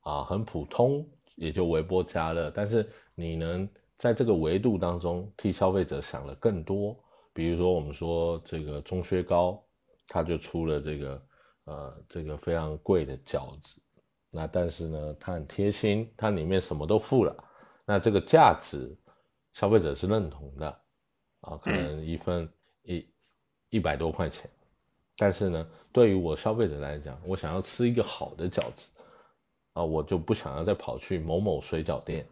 [0.00, 2.50] 啊，很普通，也就微波加热。
[2.50, 6.94] 但是你能在这个维度当中替消费者想了更多，
[7.32, 9.64] 比如说我们说这个钟薛高，
[10.08, 11.26] 它就出了这个
[11.64, 13.80] 呃这个非常贵的饺子，
[14.30, 17.34] 那但是呢，它很贴心，它里面什么都附了，
[17.86, 18.94] 那这个价值
[19.54, 20.68] 消费者是认同的
[21.40, 22.46] 啊，可能一份
[22.82, 23.11] 一。
[23.72, 24.50] 一百多块钱，
[25.16, 28.90] 但是呢，对于我消费者来讲，我想要吃一个好的饺子，
[29.72, 32.26] 啊，我就不想要再跑去某某水饺店、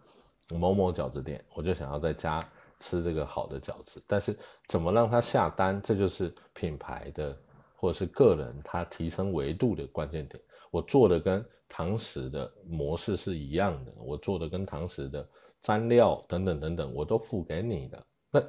[0.51, 2.47] 某某饺子店，我就想要在家
[2.79, 4.03] 吃这个好的饺子。
[4.07, 7.35] 但是怎么让他下单，这就是品牌的
[7.75, 10.39] 或者是个人他提升维度的关键点。
[10.71, 15.27] 我做的跟堂食的模式是一样的，我做的跟堂食的
[15.63, 18.07] 蘸料等等等等，我都付给你的。
[18.31, 18.43] 那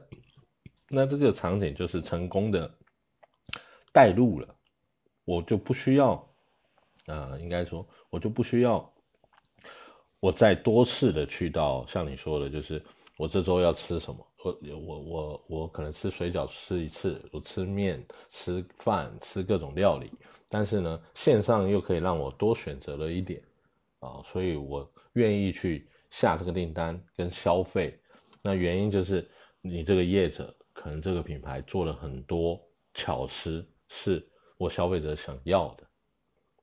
[0.89, 2.69] 那这个场景就是成功的。
[3.91, 4.55] 带路了，
[5.25, 6.27] 我就不需要，
[7.07, 8.93] 呃，应该说，我就不需要，
[10.19, 12.83] 我再多次的去到像你说的，就是
[13.17, 20.11] 我这周要吃什么，我我我我可能吃水饺吃一次，我吃面吃饭吃各种料理，
[20.49, 23.41] 但是呢，线上又可以让我多选择了一点
[23.99, 27.99] 啊，所以我愿意去下这个订单跟消费，
[28.41, 29.29] 那原因就是
[29.61, 32.59] 你这个业者可能这个品牌做了很多
[32.93, 33.67] 巧思。
[33.93, 34.25] 是
[34.57, 35.83] 我消费者想要的，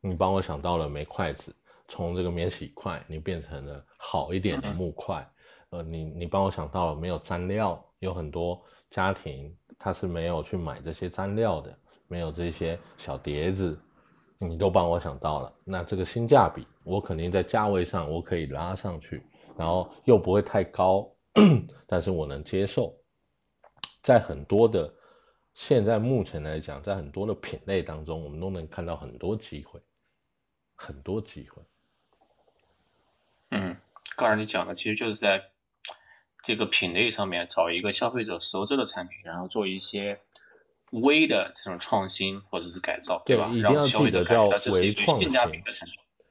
[0.00, 1.54] 你帮我想到了没筷子，
[1.86, 5.30] 从这个免洗筷，你变成了好一点的木筷。
[5.68, 13.78] 呃，你你帮我想到了没有蘸料，有很多家庭他是没有去买这些蘸料的，没有这些小碟子，
[14.38, 15.54] 你都帮我想到了。
[15.64, 19.22] 那这个性价比，我肯定在价位上我可以拉上去，
[19.54, 21.06] 然后又不会太高，
[21.86, 22.96] 但是我能接受。
[24.02, 24.90] 在很多的
[25.58, 29.80] 现在目前来讲，在很多的品类当中，我们都能看到很多机会，
[30.76, 31.60] 很多机会。
[33.50, 33.76] 嗯，
[34.16, 35.50] 刚才你讲的其实就是在。
[36.44, 40.20] 这个品类上面找一个消费者熟知的产品，然后做一些
[40.92, 43.48] 微的这种创新或者是改造，对吧？
[43.48, 45.28] 一定要记得叫微创新。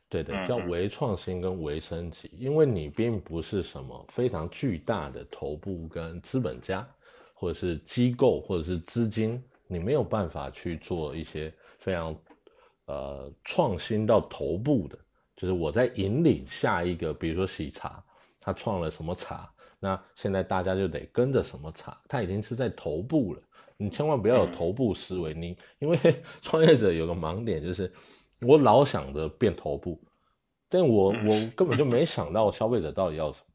[0.08, 6.88] 对的，叫微创新跟微升级，因为你并不是什么非常巨大的头部跟资本家，
[7.40, 12.16] 或者是机构或者是资金，你没有办法去做一些非常
[12.88, 14.98] 呃创新到头部的。
[15.36, 18.04] 就是我在引领下一个，比如说喜茶，
[18.42, 19.48] 他创了什么茶？
[19.80, 23.42] 那现在大家就得跟着什么茶，他已经是在头部了。
[23.78, 25.98] 你千万不要有头部思维，你因为
[26.42, 27.94] 创业者有个盲点就是，
[28.42, 30.02] 我老想着变头部，
[30.68, 33.47] 但我我根本就没想到消费者到底要什么，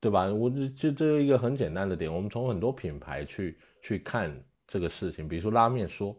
[0.00, 0.26] 对吧？
[0.26, 6.16] 我就就这一个很简单的点，我们从很多品牌去去看这个事情，比如说拉面说，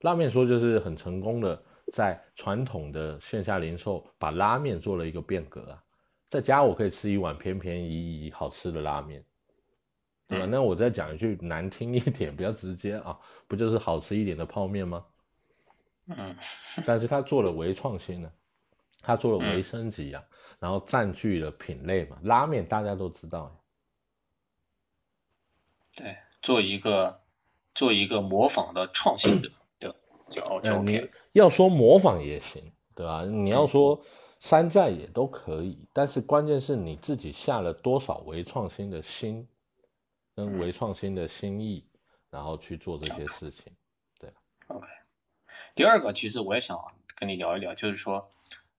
[0.00, 5.82] 拉面说就是很成功的在传统的线下零售把拉面做了一个变革啊。
[6.28, 9.24] 在家我可以吃一碗便便宜宜好吃的拉面，
[10.26, 10.46] 对吧？
[10.46, 13.16] 那我再讲一句难听一点，比较直接啊，
[13.46, 15.04] 不就是好吃一点的泡面吗？
[16.08, 16.34] 嗯，
[16.84, 18.30] 但是他做了微创新呢，
[19.02, 20.24] 他做了微升级啊，
[20.58, 23.54] 然后占据了品类嘛，拉面大家都知道，
[25.94, 27.20] 对，做一个
[27.74, 29.96] 做一个模仿的创新者，对吧？
[30.30, 33.24] 就 OK，要说模仿也行，对吧？
[33.24, 34.02] 你要说。
[34.38, 39.48] 山寨也都可以，但是关键是你自己下了多少微创新的心，
[40.34, 41.82] 跟微创新的心意，
[42.30, 43.72] 然后去做这些事情。
[44.20, 44.30] 对
[44.66, 44.86] ，OK。
[45.74, 46.78] 第二个，其实我也想
[47.16, 48.30] 跟你聊一聊，就是说，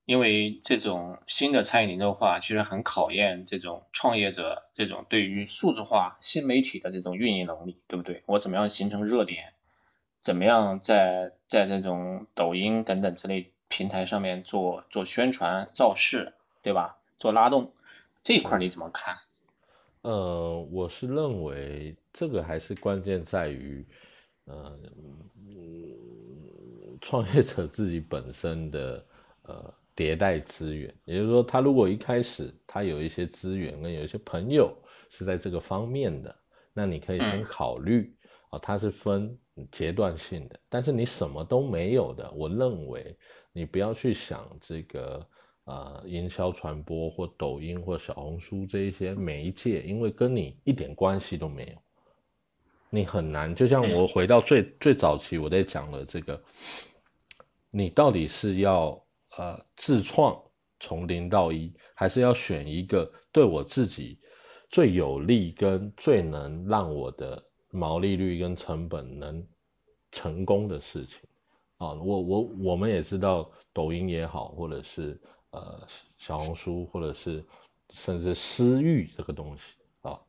[0.08, 8.24] 因为这种新的餐饮零售化，其实很考验这种创业者这种对于数字化新媒体的这种运营能力，对不对？
[8.26, 9.54] 我怎么样形成热点？
[10.22, 13.52] 怎么样在在这种抖音等等之类？
[13.70, 17.00] 平台上面做做宣传造势，对吧？
[17.20, 17.74] 做拉动
[18.24, 19.17] 这一块你怎么看？
[20.04, 23.86] 呃，我是认为这个还是关键在于，
[24.46, 24.80] 呃，
[27.02, 29.06] 创业者自己本身的
[29.41, 30.95] 呃迭代资源。
[31.03, 34.73] 也就是说，他如果一开始他有一些资源跟有一些朋友
[35.10, 36.33] 是在这个方面的，
[36.71, 38.15] 那你可以先考虑
[38.51, 39.38] 啊，它是分
[39.71, 40.57] 阶段性的。
[40.69, 43.17] 但是你什么都没有的，我认为。
[43.53, 45.27] 你不要去想这个
[45.63, 51.81] 呃营销传播或抖音或小红书这一些媒介，因为跟你一点关系都没有，
[52.91, 53.55] 你很难。
[53.55, 56.39] 就像我回到最最早期我在讲的这个，
[57.71, 59.03] 你到底是要
[59.38, 60.39] 呃自创
[60.80, 64.19] 从零到一，还是要选一个对我自己
[64.69, 69.45] 最有利跟最能让我的毛利率跟成本能
[70.12, 71.19] 成功的事情？
[71.78, 75.19] 啊，我我我们也知道抖音也好，或者是
[75.52, 77.45] 呃小红书，或者是
[77.91, 80.19] 甚至私域这个东西啊，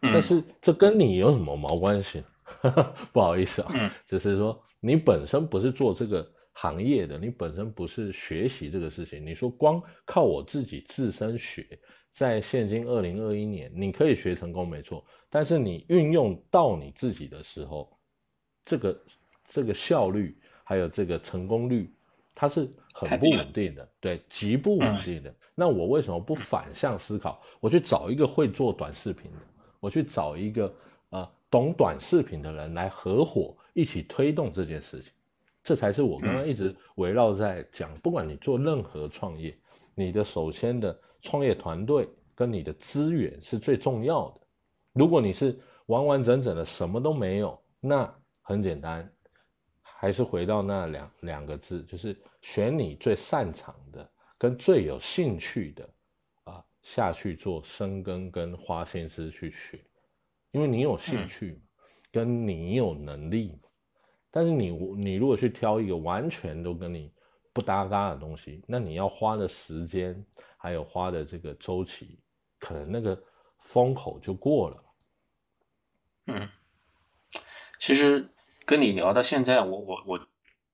[0.00, 2.22] 但是这跟你有什么毛关系？
[3.12, 3.72] 不好意思啊，
[4.06, 9.24] 就是说你本身不是做这个行业的，你本身不是学习这个事情。
[9.24, 11.66] 你说光靠我自己自身学，
[12.10, 17.96] 在现今二零二一年，你可以学成功没错，但是你运用到你自己的时候，
[18.64, 19.04] 这个
[19.46, 20.36] 这个效率。
[20.68, 21.88] 还有这个成功率，
[22.34, 25.32] 它是很不稳定的，对，极不稳定的。
[25.54, 27.40] 那我为什么不反向思考？
[27.60, 29.38] 我去找一个会做短视频的，
[29.78, 30.74] 我去找一个
[31.10, 35.12] 呃懂短视频的人来合伙一起推动这件事情。
[35.66, 39.52] 这才是我刚刚一直围绕在讲，不管你做任何创业，
[39.96, 44.40] 你的首先的创业团队跟你的资源是最重要的。
[44.92, 48.08] 如果你是完完整整的什么都没有，那
[48.42, 49.12] 很简单。
[49.82, 55.90] 还是回到那两两个字，就是选你最擅长的、跟最有兴趣的
[56.44, 59.84] 啊，下去做深耕跟花心思去学，
[60.52, 61.60] 因为你有兴趣，
[62.12, 63.58] 跟你有能力。
[64.36, 67.10] 但是你你如果去挑一个完全都跟你
[67.54, 70.22] 不搭嘎的东西，那你要花的时间
[70.58, 72.18] 还有花的这个周期，
[72.58, 73.18] 可能那个
[73.60, 74.84] 风口就过了。
[76.26, 76.50] 嗯，
[77.78, 78.28] 其实。
[78.68, 80.26] 跟你聊到现在，我我我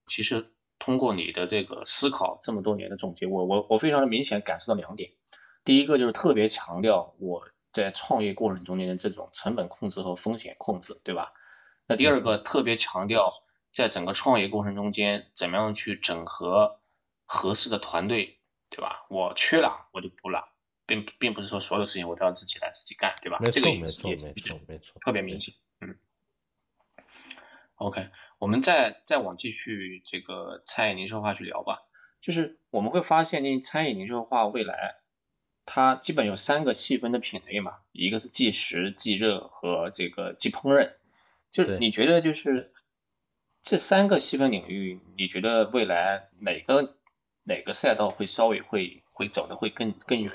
[0.07, 5.11] 其实通过你的这个思考这么多年的总结，我我我非常的明显感受到两点。
[5.63, 11.35] 第一个就是特别强调我在创业过程中间的这种成本控制和风险控制，对吧？
[11.87, 13.42] 那第二个特别强调
[13.73, 16.79] 在整个创业过程中间怎么样去整合
[17.25, 18.39] 合适的团队，
[18.71, 19.07] 对吧？
[19.09, 20.49] 我缺了我就补了，
[20.87, 23.39] 并并不是说所有事情我都要自己来自己干，对吧？
[23.41, 25.55] 没错没错没错没错，特别明显。
[25.81, 25.97] 嗯。
[27.77, 31.81] OK，我们再再往继续这个餐饮零售化去聊吧。
[32.21, 34.99] 就是我们会发现，那餐饮零售化未来。
[35.65, 40.91] 它基本有三个细分的品类嘛，一个是即食、即热和这个即烹饪。
[41.53, 42.73] 就是你觉得就是
[43.63, 46.97] 这三个细分领域，你觉得未来哪个
[47.45, 50.33] 哪个赛道会稍微会会走的会更更远？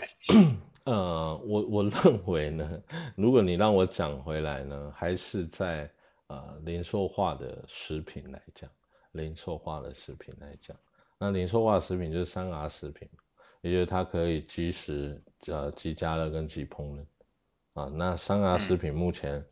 [0.86, 2.82] 呃，我我认为呢，
[3.16, 5.92] 如果你让我讲回来呢，还是在
[6.28, 8.70] 呃零售化的食品来讲，
[9.12, 10.76] 零售化的食品来讲，
[11.20, 13.08] 那零售化食品就是三 R 食品。
[13.62, 17.04] 也就是它可以即时、呃即加热跟即烹饪
[17.74, 17.92] 啊。
[17.94, 19.44] 那三 R 食品目前，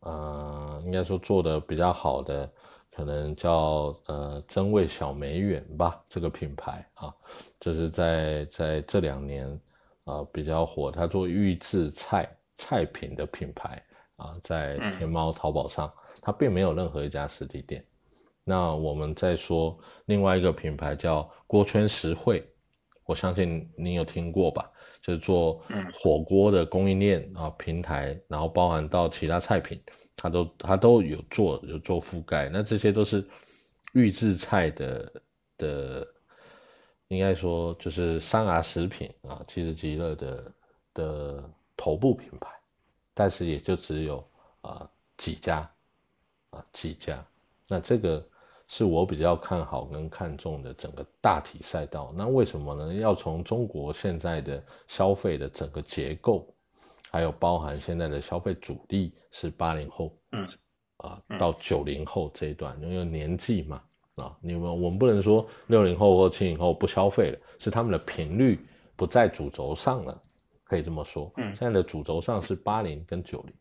[0.00, 2.50] 呃，应该说做的比较好的，
[2.94, 7.12] 可能叫呃真味小梅园吧，这个品牌啊，
[7.58, 9.60] 就是在在这两年
[10.04, 10.90] 啊比较火。
[10.90, 13.82] 它做预制菜菜品的品牌
[14.16, 15.92] 啊，在天猫、淘宝上，
[16.22, 17.84] 它并没有任何一家实体店。
[18.44, 22.48] 那我们再说另外一个品牌叫锅圈实惠。
[23.06, 24.70] 我相信你有听过吧？
[25.02, 25.60] 就是做
[25.92, 29.78] 火锅的供应链啊平台，然后包含到其他菜品，
[30.16, 32.48] 它都它都有做有做覆盖。
[32.48, 33.24] 那这些都是
[33.92, 35.12] 预制菜的
[35.58, 36.06] 的，
[37.08, 40.52] 应该说就是三 R 食品啊，其实极乐的
[40.94, 42.48] 的头部品牌，
[43.12, 44.26] 但是也就只有
[44.62, 45.70] 啊几家
[46.50, 47.24] 啊几家。
[47.68, 48.24] 那这个。
[48.66, 52.10] 是我比较看好跟看重的整个大体赛道。
[52.16, 52.94] 那为什么呢？
[52.94, 56.48] 要从中国现在的消费的整个结构，
[57.14, 60.48] 还有包含现在的消费主力是八零后，嗯，
[60.96, 63.80] 啊，到九零后这一段，因为年纪嘛，
[64.16, 68.58] 啊，你们我们不能说六零后或七零后不消费了，是他们的频率
[68.96, 70.22] 不在主轴上了，
[70.64, 71.32] 可以这么说。
[71.36, 73.54] 嗯，现在的主轴上是八零跟九零，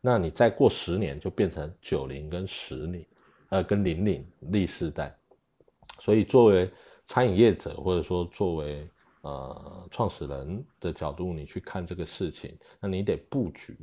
[0.00, 3.04] 那你再过十年就变成九零跟十零。
[3.48, 5.12] 呃，跟零零历世代，
[5.98, 6.70] 所以作为
[7.04, 8.88] 餐饮业者，或者说作为
[9.26, 13.76] 呃创始人的角度，你去看这个事情，那你得布局。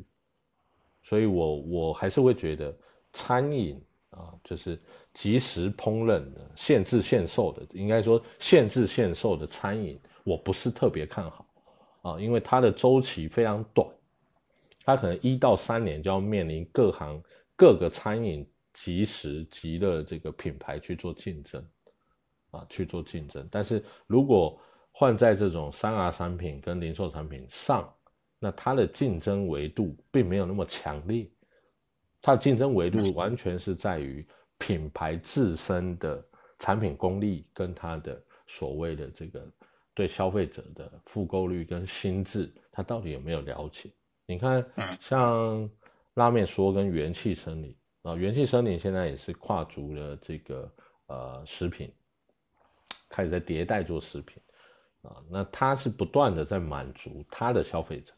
[1.02, 2.76] 所以我我还是会觉得
[3.12, 4.82] 餐饮啊，就是
[5.14, 11.46] 即时烹饪的、限制限售的，应该说限制限售的餐饮，我不是特别看好
[12.04, 13.88] 啊，因为它的周期非常短，
[14.86, 17.22] 它可能一到三年就要面临各行
[17.56, 18.48] 各个餐饮。
[18.76, 21.64] 即时即乐这个品牌去做竞争，
[22.50, 23.48] 啊，去做竞争。
[23.52, 24.60] 但是如果
[24.96, 27.92] 换在这种三 R 产品跟零售产品上，
[28.40, 31.28] 那它的竞争维度并没有那么强烈，
[32.22, 34.26] 它的竞争维度完全是在于
[34.60, 36.24] 品牌自身的
[36.60, 39.46] 产品功力跟它的所谓的这个
[39.96, 43.90] 对消费者的复购率跟心智，它到底有没有了解？
[44.28, 44.66] 你看，
[45.00, 45.70] 像
[46.14, 47.76] 拉面说跟元气森林。
[48.04, 50.74] 啊，元气森林现在也是跨足了这个
[51.08, 51.90] 呃食品，
[53.10, 54.42] 开始在迭代做食品
[55.04, 58.12] 啊，那它是不断的在满足它的消费者，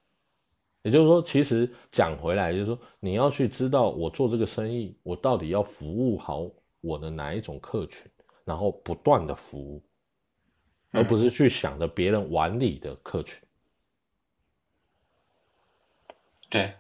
[0.81, 6.49] 也就是说，其实讲回来就是说，你要去知道我做这个生意，我到底要服务好
[6.81, 8.09] 我的哪一种客群，
[8.43, 9.83] 然后不断的服务，
[10.91, 13.37] 而不是去想着别人碗里的客群。
[16.49, 16.73] 对，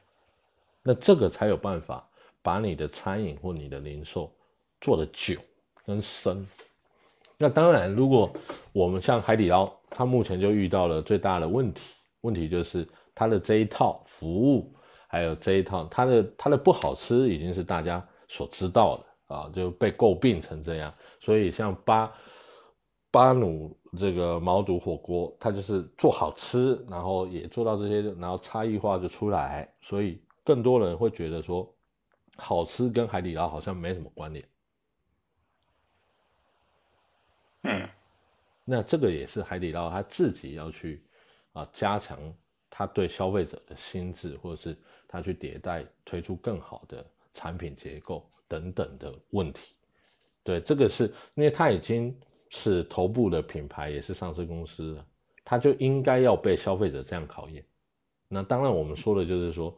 [0.81, 2.07] 那这个才有办法。
[2.45, 4.31] 把你的餐饮或你的零售
[4.79, 5.41] 做的久
[5.83, 6.47] 跟深，
[7.37, 8.31] 那当然，如果
[8.71, 14.73] 我们像海底捞，它目前就遇到了最大的问题，问题就是它的这一套服务，
[15.07, 20.93] 还有这一套它的它的不好吃，已经是大家所知道的啊，就被诟病成这样。
[21.19, 22.11] 所以像巴
[23.11, 31.69] 巴努这个毛肚火锅，它就是做好吃，然后也做到这些，然后差异化就出来，所以更多人会觉得说。
[32.37, 34.45] 好吃跟海底捞好像没什么关联，
[37.65, 37.89] 嗯，
[38.63, 41.03] 那这个也是海底捞他自己要去
[41.53, 42.19] 啊加强
[42.69, 49.73] 他对消费者的心智，或者是他去迭代推出更好的产品结构等等的问题。
[50.43, 52.15] 对，这个是因为他已经
[52.49, 55.05] 是头部的品牌，也是上市公司了，
[55.43, 57.65] 他就应该要被消费者这样考验。
[58.27, 59.77] 那当然，我们说的就是说。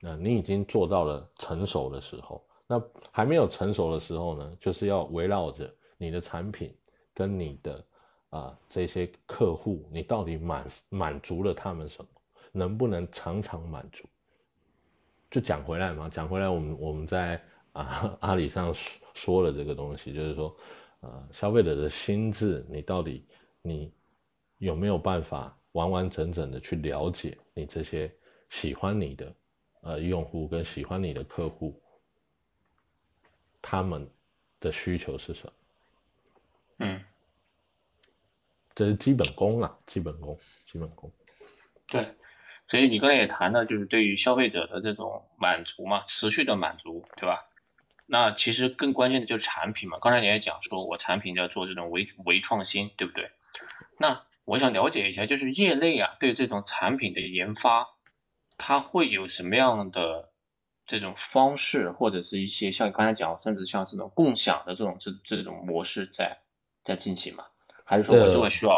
[0.00, 6.72] 那你已经做到了成熟的时候，那还没有成熟的时候呢，就是要围绕着你的产品
[7.18, 7.84] 跟你的
[8.30, 12.08] 啊这些客户，你到底满满足了他们什么？
[12.52, 14.04] 能不能常常满足？
[15.28, 17.42] 就讲回来嘛，讲回来，我们我们在
[17.72, 18.72] 啊阿里上
[19.14, 20.56] 说了这个东西，就是说，
[21.00, 23.26] 呃，消费者的心智，你到底
[23.62, 23.92] 你
[24.58, 28.08] 有没有办法完完整整的去了解你这些
[28.48, 29.34] 喜欢你的
[29.80, 31.82] 呃用户跟喜欢你的客户，
[33.60, 34.08] 他们
[34.60, 35.52] 的需求是什么？
[36.78, 37.04] 嗯，
[38.78, 41.12] 这是基本功啊，基本功，基本功。
[41.88, 42.14] 对。
[42.68, 47.48] 所以你刚才也谈了，就是对于消费者的这种满足嘛，持续的满足，对吧？
[48.06, 49.98] 那其实更关键的就是产品嘛。
[50.00, 53.32] 刚才你也讲说，我产品要做这种微微创新，对不对？
[53.98, 57.88] 那我想了解一下，就是业内啊，对这种产品的研发，
[58.58, 60.30] 它会有什么样的
[60.86, 66.38] 这种方式，或者是一些像刚才讲，甚至像这种共享的这种这这种模式在
[66.84, 67.46] 在进行嘛？
[67.88, 68.76] 还是说我这个需要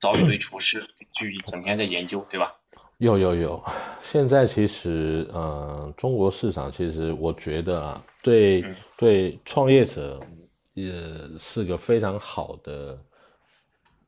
[0.00, 2.52] 找一堆厨师去整天在研究，对吧？
[2.96, 3.64] 有有有，
[4.00, 8.64] 现在其实，呃，中国市场其实我觉得啊，对
[8.96, 10.20] 对，创业者
[10.74, 10.92] 也
[11.38, 12.98] 是个非常好的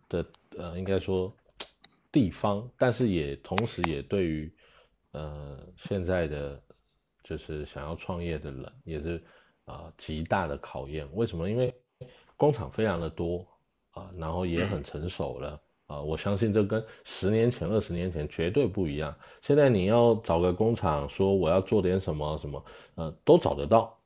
[0.09, 0.27] 的，
[0.59, 1.33] 呃，应该说
[2.11, 4.53] 地方，但是也同时也对于，
[5.13, 6.61] 呃，现在的
[7.23, 9.23] 就是想要创业的人也是
[9.67, 11.09] 啊极大的考验。
[11.15, 11.49] 为什么？
[11.49, 11.73] 因为
[12.37, 13.47] 工厂非常的多
[13.93, 15.61] 啊，然后也很成熟了。
[15.87, 19.13] 啊，我相信这跟十年前、二十年前绝对不一样。
[19.43, 22.65] 现在你要找个工厂，说我要做点什么什么，
[22.95, 23.99] 呃，都找得到，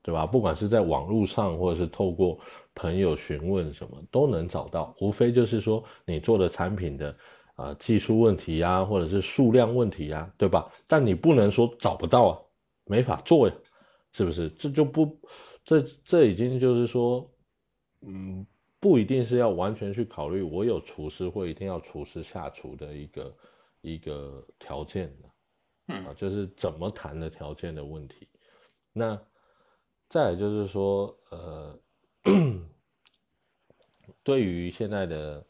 [0.00, 0.24] 对吧？
[0.24, 2.38] 不管是在网络上，或者是透过
[2.72, 4.94] 朋友询问什么，都能找到。
[5.00, 7.16] 无非就是说你做的产品的
[7.56, 10.70] 啊技术问题呀，或者是数量问题呀，对吧？
[10.86, 12.38] 但你不能说找不到啊，
[12.84, 13.54] 没法做呀，
[14.12, 14.48] 是不是？
[14.50, 15.18] 这就不，
[15.64, 17.28] 这这已经就是说，
[18.02, 18.46] 嗯。
[18.80, 23.36] 不一定是要完全去考虑我有厨师或一定要厨师下厨的一个
[23.80, 25.28] 一个条件的，
[25.88, 28.28] 嗯啊，就是怎么谈的条件的问题。
[28.92, 29.20] 那
[30.08, 31.76] 再来就是说，呃，
[34.22, 35.44] 对于现在的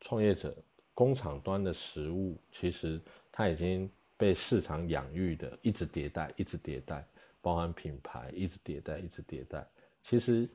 [0.00, 0.54] 创业者，
[0.92, 3.00] 工厂端的食物其实
[3.32, 7.02] 它已经被市场养育的，一直迭代，一直迭代，
[7.40, 9.66] 包含品牌一直迭代，一直迭代，
[10.02, 10.46] 其实。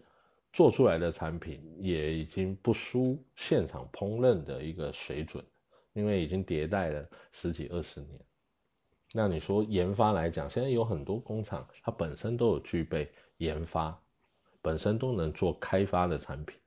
[0.56, 5.44] 做出来的产品也已经不输现场烹饪的一个水准，
[5.92, 8.18] 因为已经迭代了十几二十年。
[9.12, 14.02] 那你说研发来讲，现在有很多工厂，它本身都有具备研发，
[14.62, 16.58] 本身都能做开发的产品。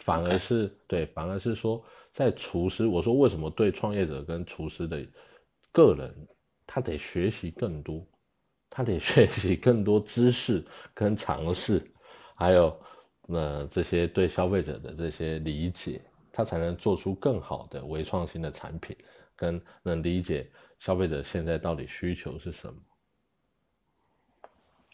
[0.00, 5.06] 反而是对，反而是说在厨师，我说为什么对创业者跟厨师的
[5.70, 6.14] 个人，
[6.66, 8.02] 他得学习更多，
[8.70, 10.64] 他得学习更多知识
[10.94, 11.86] 跟尝试。
[12.34, 12.80] 还有，
[13.28, 16.00] 呃，这些对消费者的这些理解，
[16.32, 18.96] 他才能做出更好的微创新的产品，
[19.36, 22.74] 跟能理解消费者现在到底需求是什么。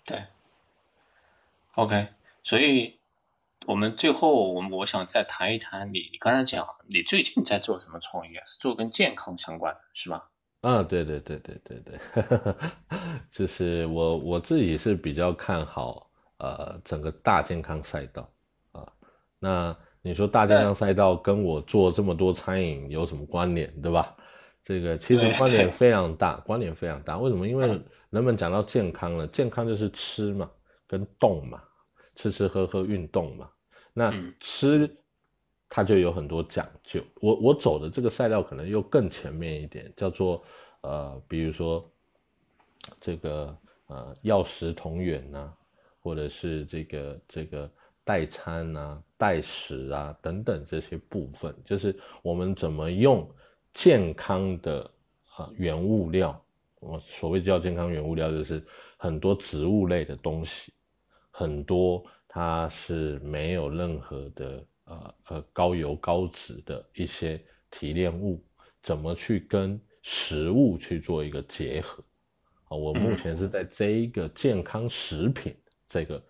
[0.05, 0.25] 对
[1.75, 2.09] ，OK，
[2.43, 2.99] 所以
[3.67, 10.31] 我们最后，我我想再谈一谈你，你刚才讲你最近在做什么创业，是做跟健康相关的，是吧？
[10.63, 11.99] 啊，对对对对对对，
[13.31, 16.08] 就是我我自己是比较看好。
[16.39, 18.31] 呃，整个大健康赛道
[18.73, 18.87] 啊，
[19.41, 24.17] 那你说大健康赛道跟我做这么多餐饮有什么关联，对吧？
[24.63, 27.19] 这个其实关联非常大，关联非常大。
[27.19, 27.49] 为什么？
[27.49, 27.67] 因为
[28.11, 30.49] 人们讲到健康了，健康就是吃嘛，
[30.87, 31.61] 跟动嘛，
[32.15, 33.51] 吃吃喝喝运动嘛。
[33.93, 34.89] 那吃
[35.69, 37.03] 它就有很多讲究。
[37.21, 40.45] 我我走的这个赛道可能又更前面一点，叫做
[40.83, 41.91] 呃，比如说
[43.01, 43.57] 这个
[43.89, 45.53] 呃药食同源呐。
[46.01, 47.71] 或者是这个这个
[48.05, 53.29] 代餐啊、代食啊等等这些部分，就是我们怎么用
[53.73, 54.91] 健康的
[55.37, 56.43] 啊原物料。
[56.81, 58.65] 我所谓叫健康原物料，就是
[58.97, 60.73] 很多植物类的东西，
[61.31, 67.41] 很多它是没有任何的呃呃高油高脂的一些
[67.71, 68.41] 提炼物，
[68.81, 72.03] 怎么去跟食物去做一个结合？
[72.69, 75.55] 啊，我目前是在这一个健康食品。
[75.89, 76.23] 这个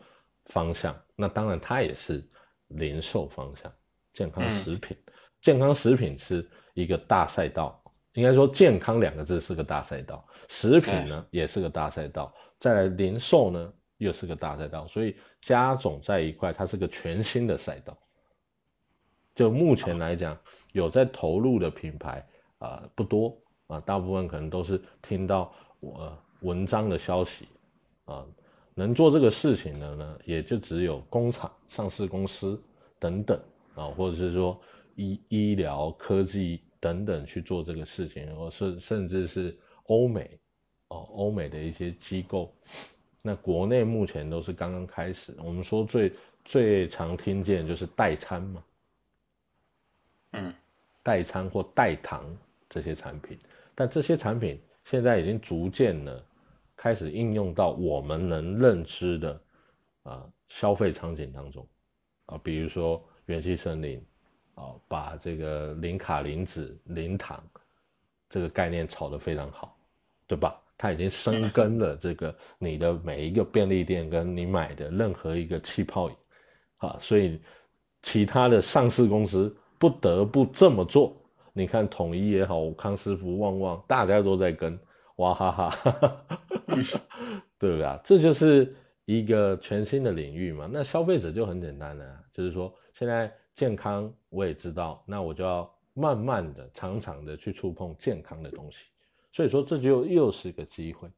[0.46, 2.26] 方向，那当然它也是
[2.68, 3.70] 零售方向，
[4.12, 4.96] 健康食品，
[5.42, 7.82] 健康食品是一个大赛道，
[8.12, 17.98] 应该说健康两个字是个大赛道，食品呢也是个大赛道，再来零售呢又是个大赛道，所以加总在一块，它是个全新的赛道。
[19.34, 20.38] 就目前来讲，
[20.72, 22.26] 有在投入的品牌
[22.58, 23.36] 啊不多
[23.66, 27.48] 啊，大部分可能都是听到我文章的消息
[28.04, 28.24] 啊。
[28.78, 32.62] 能做这个事情的呢，也就只有工厂、上市公司
[32.96, 33.40] 等等
[33.74, 34.56] 啊，或者是说
[34.94, 39.56] 医医疗科技等等去做这个事情，或甚甚至是
[39.86, 40.38] 欧美
[40.88, 42.54] 哦，欧美的一些机构。
[43.20, 45.34] 那国内目前都是刚刚开始。
[45.38, 46.12] 我们说最
[46.44, 48.64] 最常听见就是代餐嘛，
[50.34, 50.54] 嗯，
[51.02, 52.24] 代餐或代糖
[52.68, 53.36] 这些产品，
[53.74, 56.22] 但这些产品现在已经逐渐呢
[56.78, 59.42] 开始应用到我们能认知的
[60.04, 61.66] 啊消费场景当中
[62.26, 64.00] 啊，比如说元气森林
[64.54, 67.42] 啊，把这个零卡零脂零糖
[68.30, 69.76] 这个概念炒得非常好，
[70.26, 70.56] 对吧？
[70.80, 76.16] 它已经生根了，这个你的每一个便利店跟你买的任何一个气泡饮，
[76.76, 77.40] 啊，所以
[78.02, 81.16] 其他的上市公司不得不这么做。
[81.52, 84.78] 你看统一也好，康师傅、旺旺，大家都在跟，
[85.18, 86.24] 哇哈哈，
[87.58, 88.00] 对不 对啊？
[88.02, 90.68] 这就是一个全新的领域嘛。
[90.72, 98.86] 那消费者就很简单了，就是说现在健康我也知道，那我就要慢慢的、常常的去触碰健康的东西。
[99.32, 101.08] 所以说这就又是个机会，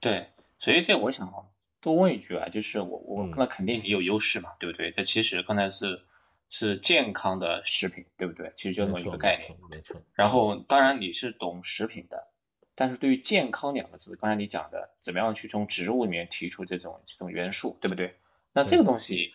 [0.00, 0.26] 对，
[0.58, 1.32] 所以这我想
[1.80, 4.90] 多问一句啊，就是我我那肯定你有优势嘛，对不对？
[4.90, 6.00] 这其实刚才是
[6.48, 8.52] 是健康的食品，对不对？
[8.56, 10.00] 其实就这么一个概念，没错。
[10.14, 12.28] 然后当然你是懂食品的，
[12.74, 18.14] 但是对于健康两个字，刚才你讲的怎么样去从植物里面提出这种这种元素，对不对？
[18.52, 19.34] 那这个东西。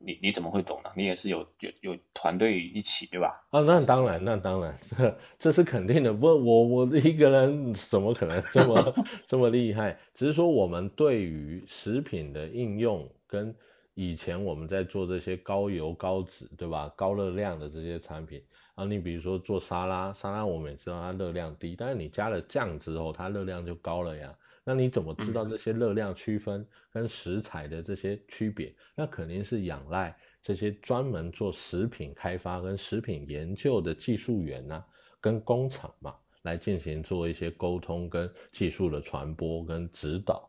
[0.00, 0.90] 你你怎么会懂呢？
[0.94, 3.44] 你也是有有有团队一起对吧？
[3.50, 4.78] 啊，那当然，那当然，
[5.40, 6.12] 这是肯定的。
[6.12, 8.94] 不，我我一个人怎么可能这么
[9.26, 9.98] 这么厉害？
[10.14, 13.52] 只是说我们对于食品的应用，跟
[14.00, 18.40] 以前我们在做这些高油高脂对吧、高热量的这些产品
[18.76, 24.32] 啊，你比如说做沙拉，沙拉我们也知道它热量低，但是你加了酱之后，它热量就高了呀。
[24.62, 28.72] 那你怎么知道这些热量区分跟食材的这些区别？
[28.94, 34.80] 那肯定是仰赖这些专门做食品开发跟食品研究的技术员呐，
[35.20, 40.48] 跟工厂嘛，来进行做一些沟通跟技术的传播跟指导。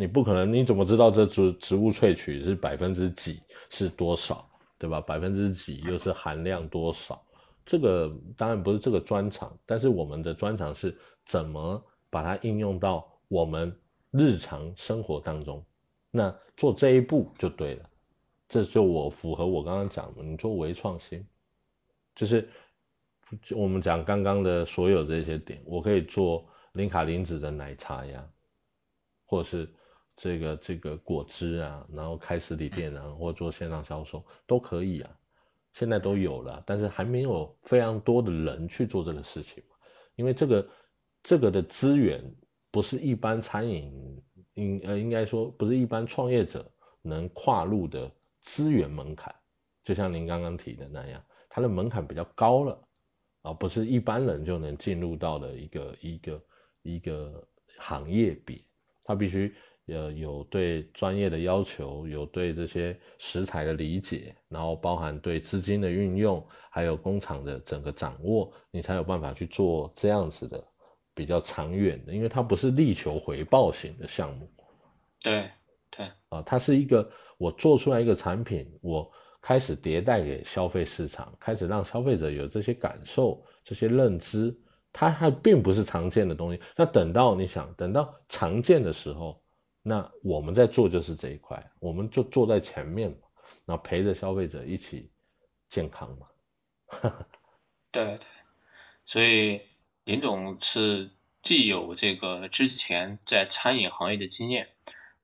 [0.00, 4.48] 你不可能，你怎么知道这植植物萃取是百分之几是多少，
[4.78, 4.98] 对吧？
[4.98, 7.22] 百分之几又是含量多少？
[7.66, 10.96] 这个当然不是这个专长，但是我们的专长是
[11.26, 13.06] 怎么把它应用到。
[13.28, 13.78] 我们
[14.10, 15.62] 日常生活当中，
[16.10, 17.90] 那做这一步就对了，
[18.48, 21.24] 这就我符合我刚刚讲的，你做微创新，
[22.14, 22.48] 就是
[23.54, 28.26] 我们讲刚刚的所有这些点，我可以做零卡零脂的奶茶呀，
[29.26, 29.72] 或者是
[30.20, 35.10] 这个这个果汁啊，然后开实体店啊，或做线上销售都可以啊，
[35.72, 39.76] 现在都有了，但是还没有非常多的人去做这个事情嘛，
[40.16, 40.68] 因为这个
[41.22, 42.22] 这个的资源。
[42.72, 44.22] 不是一般餐饮，
[44.54, 46.64] 应呃应该说不是一般创业者
[47.02, 48.08] 能跨入的
[48.42, 49.34] 资源门槛，
[49.82, 52.88] 就像您刚刚提的那样，它的门槛比较高了，
[53.42, 56.44] 啊，不是一般人就能进入到的一个一个
[56.82, 58.64] 一个行业比，
[59.02, 59.52] 它必须
[59.90, 70.64] 呃有对专业的要求，有对这些食材的理解，然后包含对资金的运用，还有工厂的整个掌握，你才有办法去做这样子的。
[71.12, 74.48] 比较长远的，因为它不是力求回报型的项目。
[75.20, 75.50] 对
[75.90, 79.10] 对啊，它是一个我做出来一个产品，我
[79.42, 84.56] 开始迭代给消费市场，开始让消费者有这些感受、这些认知，
[84.92, 86.60] 它还并不是常见的东西。
[86.74, 89.39] 那等到你想等到常见的时候，
[89.82, 93.16] 那我们在做就是这一块，我们就坐在前面嘛，
[93.66, 95.10] 然后陪着消费者一起
[95.68, 96.26] 健康嘛。
[97.90, 98.20] 对对，
[99.04, 99.62] 所以。
[100.04, 101.10] 林总是
[101.40, 104.70] 既有这个之前在餐饮行业的经验，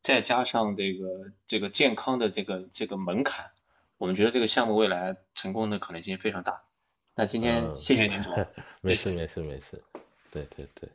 [0.01, 3.51] 再加上这个这个健康的这个这个门槛，
[3.97, 6.63] 我们觉得这个项目未来成功的可能性非常大。
[7.17, 8.47] 那今天谢谢林总，
[8.81, 9.83] 没事没事没事，
[10.31, 10.85] 对对对。